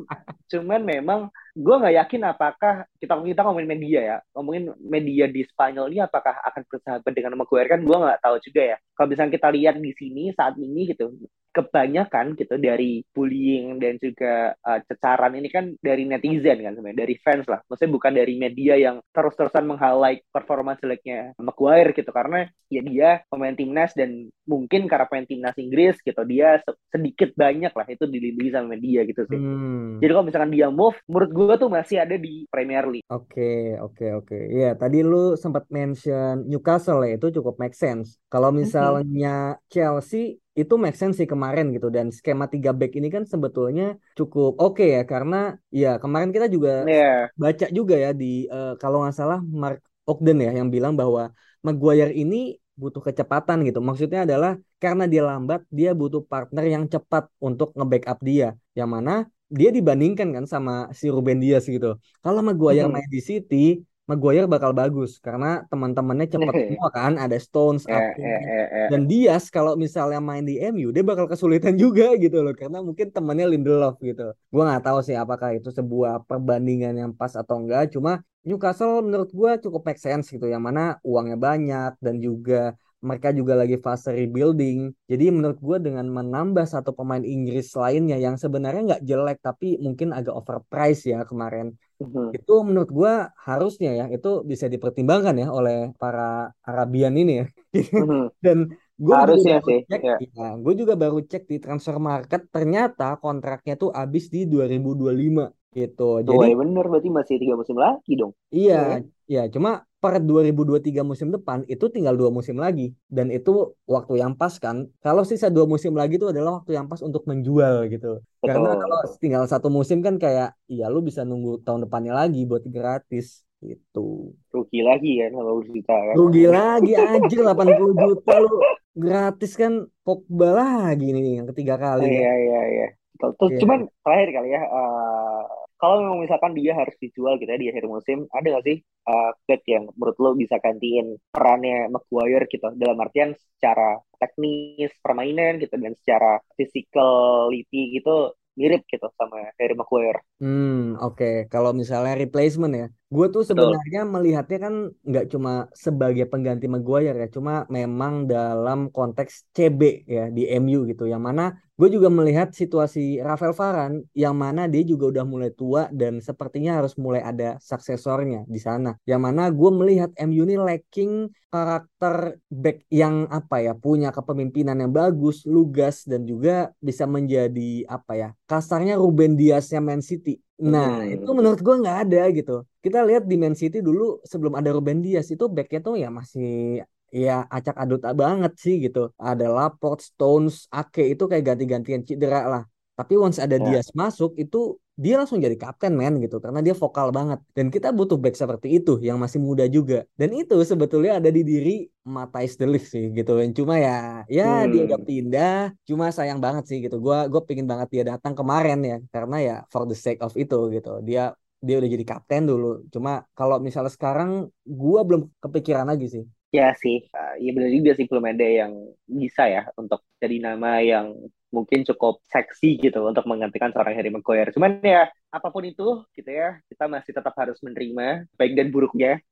cuman 0.47 0.81
memang 0.87 1.21
gue 1.55 1.75
nggak 1.79 1.95
yakin 2.03 2.23
apakah 2.27 2.75
kita 2.99 3.15
kita 3.15 3.41
ngomongin 3.47 3.71
media 3.71 4.01
ya. 4.03 4.17
Ngomongin 4.35 4.75
media 4.83 5.25
di 5.31 5.47
Spanyol 5.47 5.87
ini 5.95 6.03
apakah 6.03 6.35
akan 6.51 6.63
bersahabat 6.67 7.13
dengan 7.15 7.39
Maguire 7.39 7.71
kan 7.71 7.81
gue 7.87 7.97
nggak 7.97 8.21
tahu 8.21 8.37
juga 8.43 8.63
ya. 8.75 8.77
Kalau 8.99 9.09
misalnya 9.09 9.33
kita 9.39 9.49
lihat 9.55 9.75
di 9.79 9.93
sini 9.95 10.35
saat 10.35 10.59
ini 10.59 10.91
gitu 10.91 11.15
kebanyakan 11.55 12.35
gitu 12.35 12.59
dari 12.59 13.07
bullying 13.15 13.79
dan 13.79 13.95
juga 14.03 14.59
uh, 14.59 14.81
cecaran 14.91 15.39
ini 15.39 15.47
kan 15.47 15.71
dari 15.79 16.03
netizen 16.03 16.67
kan 16.67 16.75
sebenarnya 16.75 17.07
dari 17.07 17.15
fans 17.23 17.47
lah. 17.47 17.63
Maksudnya 17.71 17.93
bukan 17.95 18.13
dari 18.19 18.35
media 18.35 18.75
yang 18.75 18.99
terus-terusan 19.15 19.63
meng-highlight 19.63 20.27
performa 20.35 20.75
jeleknya 20.75 21.39
Maguire 21.39 21.95
gitu. 21.95 22.11
Karena 22.11 22.43
ya 22.67 22.83
dia 22.83 23.11
pemain 23.31 23.55
timnas 23.55 23.95
dan 23.95 24.27
mungkin 24.45 24.91
karena 24.91 25.07
pemain 25.07 25.29
timnas 25.29 25.57
Inggris 25.57 25.97
gitu 26.03 26.23
dia 26.27 26.59
sedikit 26.91 27.33
banyak 27.39 27.73
lah 27.73 27.87
itu 27.89 28.05
dilindungi 28.05 28.51
sama 28.51 28.75
media 28.77 29.07
gitu 29.07 29.23
sih. 29.31 29.39
Hmm. 29.39 30.03
jadi 30.03 30.11
kalau 30.13 30.27
misalkan 30.27 30.53
dia 30.53 30.69
move 30.69 30.99
menurut 31.09 31.31
gue 31.33 31.55
tuh 31.57 31.71
masih 31.71 31.97
ada 32.03 32.17
di 32.19 32.45
Premier 32.51 32.85
League. 32.91 33.07
Oke 33.09 33.31
okay, 33.31 33.61
oke 33.79 33.95
okay, 33.95 34.11
oke. 34.13 34.27
Okay. 34.29 34.43
ya 34.53 34.71
tadi 34.75 35.01
lu 35.01 35.39
sempat 35.39 35.71
mention 35.71 36.45
Newcastle 36.45 37.05
ya 37.07 37.17
itu 37.17 37.31
cukup 37.41 37.57
make 37.57 37.77
sense. 37.77 38.19
Kalau 38.29 38.51
misalnya 38.51 39.59
Chelsea 39.71 40.44
itu 40.55 40.75
make 40.79 40.95
sense 40.95 41.19
sih 41.19 41.29
kemarin 41.29 41.75
gitu. 41.75 41.91
Dan 41.91 42.15
skema 42.15 42.47
tiga 42.47 42.71
back 42.71 42.95
ini 42.99 43.09
kan 43.11 43.27
sebetulnya 43.27 43.99
cukup 44.19 44.57
oke 44.63 44.79
okay 44.79 44.89
ya. 44.97 45.03
Karena 45.03 45.37
ya 45.75 45.99
kemarin 46.03 46.31
kita 46.35 46.47
juga 46.47 46.87
yeah. 46.87 47.29
baca 47.35 47.67
juga 47.75 47.95
ya 47.99 48.11
di 48.15 48.47
uh, 48.49 48.79
kalau 48.79 49.03
nggak 49.03 49.15
salah 49.19 49.39
Mark 49.43 49.83
Ogden 50.07 50.39
ya 50.47 50.51
yang 50.55 50.69
bilang 50.75 50.95
bahwa 50.95 51.35
Maguire 51.65 52.13
ini 52.13 52.61
butuh 52.77 53.03
kecepatan 53.03 53.67
gitu. 53.67 53.79
Maksudnya 53.83 54.27
adalah 54.27 54.59
karena 54.83 55.05
dia 55.11 55.23
lambat 55.25 55.61
dia 55.73 55.91
butuh 55.97 56.23
partner 56.27 56.65
yang 56.67 56.85
cepat 56.87 57.27
untuk 57.43 57.75
nge-backup 57.75 58.19
dia. 58.23 58.55
Yang 58.79 58.91
mana 58.95 59.13
dia 59.51 59.71
dibandingkan 59.71 60.29
kan 60.35 60.45
sama 60.51 60.91
si 60.99 61.07
Ruben 61.11 61.39
Dias 61.43 61.65
gitu. 61.67 61.99
Kalau 62.23 62.41
Maguire 62.43 62.87
hmm. 62.87 62.95
main 62.95 63.09
di 63.11 63.21
City 63.23 63.65
Maguire 64.05 64.45
bakal 64.45 64.77
bagus 64.77 65.17
karena 65.17 65.65
teman-temannya 65.73 66.29
cepat 66.29 66.53
semua 66.69 66.89
kan 66.93 67.17
ada 67.17 67.41
Stones 67.41 67.89
yeah, 67.89 68.13
yeah, 68.21 68.41
yeah, 68.45 68.67
yeah. 68.69 68.89
dan 68.93 69.09
Dias 69.09 69.49
kalau 69.49 69.81
misalnya 69.81 70.21
main 70.21 70.45
di 70.45 70.61
MU 70.61 70.93
dia 70.93 71.01
bakal 71.01 71.25
kesulitan 71.25 71.73
juga 71.83 72.13
gitu 72.21 72.45
loh 72.45 72.53
karena 72.53 72.85
mungkin 72.85 73.09
temannya 73.09 73.57
Lindelof 73.57 73.97
gitu 74.05 74.37
gue 74.37 74.63
nggak 74.63 74.85
tahu 74.85 75.01
sih 75.01 75.17
apakah 75.17 75.57
itu 75.57 75.73
sebuah 75.73 76.29
perbandingan 76.29 76.93
yang 77.01 77.11
pas 77.17 77.33
atau 77.33 77.57
enggak 77.65 77.97
cuma 77.97 78.21
Newcastle 78.45 79.01
menurut 79.01 79.33
gue 79.33 79.51
cukup 79.65 79.89
make 79.89 79.97
sense 79.97 80.29
gitu 80.29 80.45
yang 80.45 80.61
mana 80.61 81.01
uangnya 81.01 81.41
banyak 81.41 81.97
dan 81.97 82.21
juga 82.21 82.77
mereka 83.05 83.29
juga 83.37 83.55
lagi 83.55 83.77
fase 83.77 84.11
rebuilding. 84.17 84.89
Jadi 85.05 85.25
menurut 85.29 85.61
gue 85.61 85.79
dengan 85.79 86.09
menambah 86.09 86.65
satu 86.65 86.97
pemain 86.97 87.21
Inggris 87.21 87.77
lainnya 87.77 88.17
yang 88.17 88.41
sebenarnya 88.41 88.97
nggak 88.97 89.05
jelek 89.05 89.39
tapi 89.45 89.77
mungkin 89.79 90.17
agak 90.17 90.33
overpriced 90.33 91.13
ya 91.13 91.23
kemarin. 91.29 91.77
Uh-huh. 92.01 92.33
Itu 92.33 92.65
menurut 92.65 92.91
gue 92.91 93.13
harusnya 93.45 93.93
ya 93.95 94.07
itu 94.09 94.43
bisa 94.43 94.67
dipertimbangkan 94.67 95.37
ya 95.37 95.49
oleh 95.53 95.93
para 96.01 96.51
Arabian 96.65 97.15
ini 97.15 97.45
ya. 97.45 97.47
Uh-huh. 97.77 98.33
Dan 98.45 98.73
gue 98.95 99.11
juga 99.11 99.27
baru 99.27 99.35
cek, 99.43 99.63
ya. 99.67 100.17
ya 100.23 100.49
gue 100.55 100.75
juga 100.79 100.95
baru 100.95 101.19
cek 101.19 101.51
di 101.51 101.59
transfer 101.59 101.99
market 101.99 102.47
ternyata 102.47 103.19
kontraknya 103.19 103.75
tuh 103.75 103.91
habis 103.91 104.31
di 104.31 104.47
2025 104.47 105.51
gitu. 105.75 106.23
Jadi 106.23 106.55
oh, 106.55 106.59
bener 106.63 106.85
berarti 106.87 107.11
masih 107.11 107.37
tiga 107.43 107.59
musim 107.59 107.77
lagi 107.77 108.13
dong. 108.15 108.33
Iya, 108.55 109.03
ya 109.27 109.51
cuma 109.51 109.85
per 109.99 110.21
2023 110.21 111.01
musim 111.01 111.33
depan 111.33 111.65
itu 111.67 111.89
tinggal 111.91 112.15
dua 112.15 112.31
musim 112.31 112.57
lagi. 112.57 112.95
Dan 113.11 113.29
itu 113.35 113.75
waktu 113.85 114.23
yang 114.23 114.39
pas 114.39 114.55
kan. 114.63 114.87
Kalau 115.03 115.27
sisa 115.27 115.51
dua 115.51 115.67
musim 115.67 115.93
lagi 115.99 116.17
itu 116.17 116.31
adalah 116.31 116.63
waktu 116.63 116.79
yang 116.79 116.87
pas 116.87 117.03
untuk 117.03 117.27
menjual 117.27 117.91
gitu. 117.91 118.23
Betul. 118.45 118.61
karena 118.61 118.71
kalau 118.77 118.99
tinggal 119.17 119.45
satu 119.49 119.69
musim 119.73 120.05
kan 120.05 120.21
kayak 120.21 120.53
iya 120.69 120.93
lu 120.93 121.01
bisa 121.01 121.25
nunggu 121.25 121.65
tahun 121.65 121.89
depannya 121.89 122.13
lagi 122.13 122.45
buat 122.45 122.61
gratis 122.69 123.41
gitu. 123.65 124.37
Rugi 124.53 124.81
lagi 124.85 125.25
kan 125.25 125.33
kalau 125.33 125.65
juta 125.65 125.97
kan 125.97 126.15
rugi 126.15 126.45
lagi 126.45 126.93
anjir 126.93 127.41
80 127.41 128.05
juta 128.05 128.35
lu 128.45 128.53
gratis 128.95 129.53
kan 129.57 129.89
Pogba 130.05 130.49
lagi 130.53 131.11
nih 131.11 131.41
yang 131.41 131.49
ketiga 131.51 131.81
kali 131.81 132.07
iya 132.07 132.33
iya 132.37 132.61
iya. 132.69 132.89
Terus 133.17 133.57
yeah. 133.57 133.61
cuman 133.65 133.79
terakhir 134.05 134.29
kali 134.37 134.49
ya 134.53 134.63
uh, 134.69 135.64
kalau 135.85 136.01
memang 136.01 136.25
misalkan 136.25 136.57
dia 136.57 136.73
harus 136.73 136.97
dijual 136.97 137.37
gitu 137.37 137.53
ya 137.53 137.61
di 137.61 137.69
akhir 137.69 137.85
musim, 137.85 138.25
ada 138.33 138.57
nggak 138.57 138.65
sih 138.65 138.81
uh, 139.05 139.37
yang 139.69 139.85
menurut 139.93 140.17
lo 140.17 140.33
bisa 140.33 140.57
gantiin 140.57 141.21
perannya 141.29 141.93
Maguire 141.93 142.49
gitu 142.49 142.73
dalam 142.81 142.97
artian 143.05 143.37
secara 143.37 144.01
teknis 144.17 144.97
permainan 145.05 145.61
gitu 145.61 145.77
dan 145.77 145.93
secara 146.01 146.41
physicality 146.57 148.01
gitu 148.01 148.33
mirip 148.57 148.87
gitu 148.89 149.05
sama 149.19 149.53
Harry 149.61 149.77
Maguire. 149.77 150.25
Hmm, 150.41 150.97
oke. 150.97 151.21
Okay. 151.21 151.37
Kalau 151.53 151.77
misalnya 151.77 152.17
replacement 152.17 152.73
ya, 152.73 152.89
gue 153.15 153.27
tuh 153.31 153.43
sebenarnya 153.47 154.03
Betul. 154.03 154.13
melihatnya 154.15 154.59
kan 154.59 154.75
nggak 155.07 155.27
cuma 155.31 155.53
sebagai 155.71 156.27
pengganti 156.27 156.67
Maguire 156.67 157.15
ya, 157.15 157.29
cuma 157.31 157.63
memang 157.71 158.27
dalam 158.27 158.91
konteks 158.91 159.55
CB 159.55 159.81
ya 160.11 160.25
di 160.35 160.51
MU 160.59 160.83
gitu, 160.91 161.07
yang 161.07 161.23
mana 161.23 161.55
gue 161.75 161.89
juga 161.91 162.07
melihat 162.07 162.55
situasi 162.55 163.19
Rafael 163.19 163.51
Varane 163.51 164.07
yang 164.15 164.39
mana 164.39 164.71
dia 164.71 164.87
juga 164.87 165.11
udah 165.11 165.25
mulai 165.27 165.51
tua 165.51 165.91
dan 165.91 166.23
sepertinya 166.23 166.79
harus 166.79 166.95
mulai 166.95 167.23
ada 167.23 167.59
suksesornya 167.59 168.47
di 168.47 168.59
sana. 168.63 168.95
Yang 169.07 169.21
mana 169.27 169.43
gue 169.51 169.71
melihat 169.75 170.11
MU 170.23 170.43
ini 170.47 170.55
lacking 170.59 171.31
karakter 171.51 172.39
back 172.51 172.83
yang 172.91 173.31
apa 173.31 173.63
ya 173.63 173.73
punya 173.75 174.11
kepemimpinan 174.11 174.87
yang 174.87 174.91
bagus, 174.95 175.47
lugas 175.47 176.07
dan 176.07 176.27
juga 176.27 176.71
bisa 176.83 177.07
menjadi 177.07 177.87
apa 177.91 178.13
ya 178.19 178.29
kasarnya 178.51 178.99
Ruben 178.99 179.35
Diasnya 179.39 179.83
Man 179.83 180.03
City. 180.03 180.39
Nah 180.63 181.03
hmm. 181.03 181.15
itu 181.19 181.31
menurut 181.35 181.61
gue 181.61 181.75
nggak 181.83 181.99
ada 182.07 182.23
gitu. 182.31 182.53
Kita 182.79 183.03
lihat 183.03 183.27
di 183.27 183.35
Man 183.35 183.59
City 183.59 183.83
dulu 183.83 184.23
sebelum 184.23 184.55
ada 184.55 184.71
Ruben 184.71 185.03
Dias 185.03 185.27
itu 185.35 185.51
backnya 185.51 185.81
tuh 185.83 185.95
ya 185.99 186.09
masih 186.15 186.83
ya 187.11 187.47
acak 187.51 187.75
adut 187.75 188.01
banget 188.15 188.53
sih 188.59 188.75
gitu. 188.79 189.11
Ada 189.19 189.51
Laporte, 189.51 190.03
Stones, 190.07 190.71
Ake 190.71 191.15
itu 191.15 191.27
kayak 191.27 191.45
ganti-gantian 191.55 192.03
cedera 192.07 192.47
lah. 192.47 192.63
Tapi 192.95 193.19
once 193.19 193.43
ada 193.43 193.59
ya. 193.59 193.83
Dias 193.83 193.91
masuk 193.99 194.39
itu 194.39 194.79
dia 194.95 195.19
langsung 195.19 195.43
jadi 195.43 195.59
kapten 195.59 195.99
men 195.99 196.23
gitu. 196.23 196.39
Karena 196.39 196.63
dia 196.63 196.75
vokal 196.75 197.11
banget. 197.11 197.43
Dan 197.51 197.69
kita 197.75 197.91
butuh 197.91 198.15
back 198.15 198.39
seperti 198.39 198.79
itu 198.79 199.03
yang 199.03 199.19
masih 199.19 199.43
muda 199.43 199.67
juga. 199.67 200.07
Dan 200.15 200.31
itu 200.35 200.55
sebetulnya 200.63 201.19
ada 201.19 201.31
di 201.35 201.43
diri 201.43 201.77
Matthijs 202.07 202.55
de 202.55 202.67
Ligt 202.71 202.87
sih 202.87 203.11
gitu. 203.11 203.35
Dan 203.35 203.51
cuma 203.51 203.75
ya 203.83 204.23
ya 204.31 204.63
hmm. 204.65 204.71
dia 204.71 204.83
udah 204.87 205.01
pindah. 205.03 205.57
Cuma 205.83 206.15
sayang 206.15 206.39
banget 206.39 206.65
sih 206.71 206.79
gitu. 206.79 207.03
Gua 207.03 207.27
gue 207.27 207.43
pingin 207.43 207.67
banget 207.67 207.89
dia 207.91 208.05
datang 208.15 208.39
kemarin 208.39 208.79
ya. 208.87 208.99
Karena 209.11 209.37
ya 209.43 209.57
for 209.67 209.83
the 209.91 209.99
sake 209.99 210.23
of 210.23 210.33
itu 210.39 210.71
gitu. 210.71 211.03
Dia 211.03 211.35
dia 211.59 211.81
udah 211.81 211.91
jadi 211.91 212.05
kapten 212.07 212.47
dulu. 212.47 212.87
Cuma 212.95 213.27
kalau 213.35 213.59
misalnya 213.59 213.91
sekarang 213.91 214.47
gua 214.63 215.03
belum 215.03 215.27
kepikiran 215.43 215.91
lagi 215.91 216.07
sih. 216.07 216.25
Ya 216.55 216.71
sih, 216.79 217.03
uh, 217.11 217.35
ya 217.43 217.51
benar 217.51 217.67
juga 217.67 217.99
sih 217.99 218.07
belum 218.07 218.31
ada 218.31 218.47
yang 218.47 218.79
bisa 219.11 219.51
ya 219.51 219.67
untuk 219.75 220.07
jadi 220.23 220.39
nama 220.39 220.79
yang 220.79 221.19
mungkin 221.55 221.87
cukup 221.87 222.19
seksi 222.27 222.83
gitu 222.83 223.07
untuk 223.07 223.25
menggantikan 223.31 223.71
seorang 223.71 223.95
Harry 223.95 224.11
Maguire. 224.11 224.51
Cuman 224.51 224.83
ya 224.83 225.07
apa 225.31 225.49
pun 225.55 225.63
itu 225.63 226.03
gitu 226.19 226.31
ya, 226.31 226.59
kita 226.67 226.91
masih 226.91 227.15
tetap 227.15 227.35
harus 227.39 227.59
menerima 227.63 228.27
baik 228.35 228.53
dan 228.59 228.69
buruknya 228.75 229.23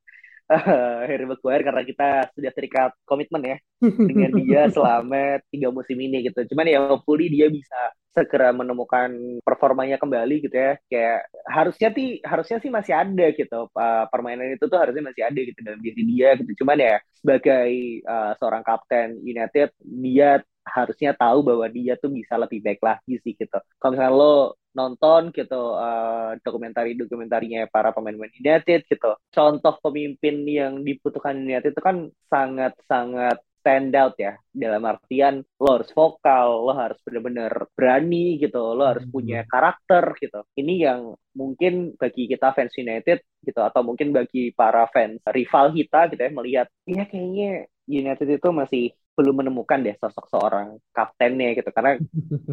uh, 0.46 1.02
Harry 1.10 1.26
Maguire 1.26 1.66
karena 1.66 1.82
kita 1.82 2.08
sudah 2.30 2.52
terikat 2.54 2.90
komitmen 3.02 3.42
ya 3.42 3.56
dengan 4.10 4.30
dia 4.38 4.62
selama 4.70 5.42
tiga 5.50 5.68
musim 5.74 5.98
ini 5.98 6.30
gitu. 6.30 6.46
Cuman 6.54 6.70
ya 6.70 6.78
hopefully 6.86 7.26
dia 7.26 7.50
bisa 7.50 7.92
segera 8.12 8.52
menemukan 8.52 9.40
performanya 9.40 9.96
kembali 9.96 10.44
gitu 10.44 10.52
ya 10.52 10.76
kayak 10.84 11.32
harusnya 11.48 11.88
sih 11.96 12.20
harusnya 12.20 12.60
sih 12.60 12.68
masih 12.68 12.92
ada 12.92 13.26
gitu 13.32 13.72
uh, 13.72 14.04
permainan 14.12 14.52
itu 14.52 14.68
tuh 14.68 14.76
harusnya 14.76 15.00
masih 15.00 15.24
ada 15.24 15.40
gitu 15.40 15.56
dalam 15.64 15.80
diri 15.80 16.04
dia 16.04 16.36
gitu 16.36 16.60
cuman 16.60 16.76
ya 16.76 16.96
sebagai 17.16 17.72
uh, 18.04 18.36
seorang 18.36 18.60
kapten 18.60 19.16
United 19.24 19.72
dia 19.80 20.44
harusnya 20.62 21.12
tahu 21.18 21.42
bahwa 21.42 21.66
dia 21.68 21.98
tuh 21.98 22.10
bisa 22.10 22.38
lebih 22.38 22.62
baik 22.62 22.80
lagi 22.82 23.18
sih 23.22 23.34
gitu. 23.34 23.58
Kalau 23.78 23.92
misalnya 23.92 24.14
lo 24.14 24.34
nonton 24.72 25.28
gitu 25.36 25.76
uh, 25.76 26.32
dokumentari 26.40 26.96
dokumentarinya 26.96 27.68
para 27.68 27.92
pemain-pemain 27.92 28.32
United 28.40 28.88
gitu. 28.88 29.10
Contoh 29.28 29.74
pemimpin 29.84 30.46
yang 30.48 30.80
dibutuhkan 30.80 31.36
United 31.36 31.76
itu 31.76 31.82
kan 31.84 32.08
sangat 32.32 32.72
sangat 32.88 33.36
stand 33.62 33.94
out 33.94 34.16
ya. 34.18 34.34
Dalam 34.50 34.82
artian 34.88 35.44
lo 35.60 35.68
harus 35.78 35.90
vokal 35.94 36.66
lo 36.66 36.72
harus 36.74 36.98
benar-benar 37.04 37.52
berani 37.76 38.40
gitu. 38.40 38.74
Lo 38.74 38.88
harus 38.88 39.04
hmm. 39.06 39.12
punya 39.14 39.40
karakter 39.46 40.16
gitu. 40.18 40.40
Ini 40.56 40.74
yang 40.88 41.00
mungkin 41.36 41.94
bagi 41.94 42.26
kita 42.26 42.52
fans 42.56 42.74
United 42.76 43.22
gitu 43.44 43.60
atau 43.60 43.80
mungkin 43.84 44.10
bagi 44.12 44.50
para 44.56 44.88
fans 44.90 45.20
rival 45.30 45.72
kita 45.72 46.12
gitu 46.12 46.20
ya 46.20 46.30
melihat 46.30 46.66
ya 46.84 47.04
kayaknya 47.08 47.66
United 47.88 48.28
itu 48.28 48.48
masih 48.54 48.84
belum 49.12 49.44
menemukan 49.44 49.84
deh 49.84 49.96
sosok 50.00 50.28
seorang 50.32 50.80
kaptennya 50.92 51.52
gitu. 51.56 51.70
Karena 51.72 52.00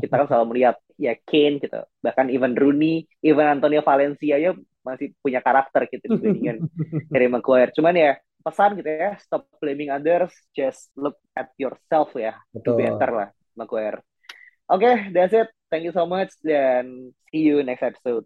kita 0.01 0.13
kan 0.13 0.27
selalu 0.27 0.45
melihat 0.55 0.75
ya 0.99 1.15
Kane 1.23 1.59
gitu. 1.63 1.79
Bahkan 2.03 2.27
even 2.31 2.53
Rooney 2.55 3.07
even 3.23 3.47
Antonio 3.47 3.83
Valencia 3.83 4.35
ya 4.35 4.51
masih 4.83 5.11
punya 5.19 5.43
karakter 5.43 5.87
gitu 5.91 6.15
dibandingkan 6.15 6.65
Harry 7.13 7.27
Maguire. 7.31 7.71
Cuman 7.75 7.95
ya 7.95 8.11
pesan 8.39 8.79
gitu 8.79 8.87
ya 8.87 9.19
stop 9.19 9.51
blaming 9.59 9.91
others 9.91 10.31
just 10.55 10.91
look 10.95 11.19
at 11.35 11.51
yourself 11.59 12.11
ya. 12.15 12.35
Betul. 12.51 12.79
better 12.79 13.09
lah 13.11 13.29
Maguire. 13.55 13.99
Oke 14.69 14.85
okay, 14.85 14.95
that's 15.15 15.35
it. 15.35 15.49
Thank 15.69 15.85
you 15.85 15.93
so 15.93 16.09
much 16.09 16.33
dan 16.41 17.13
see 17.29 17.45
you 17.45 17.61
next 17.61 17.85
episode 17.85 18.25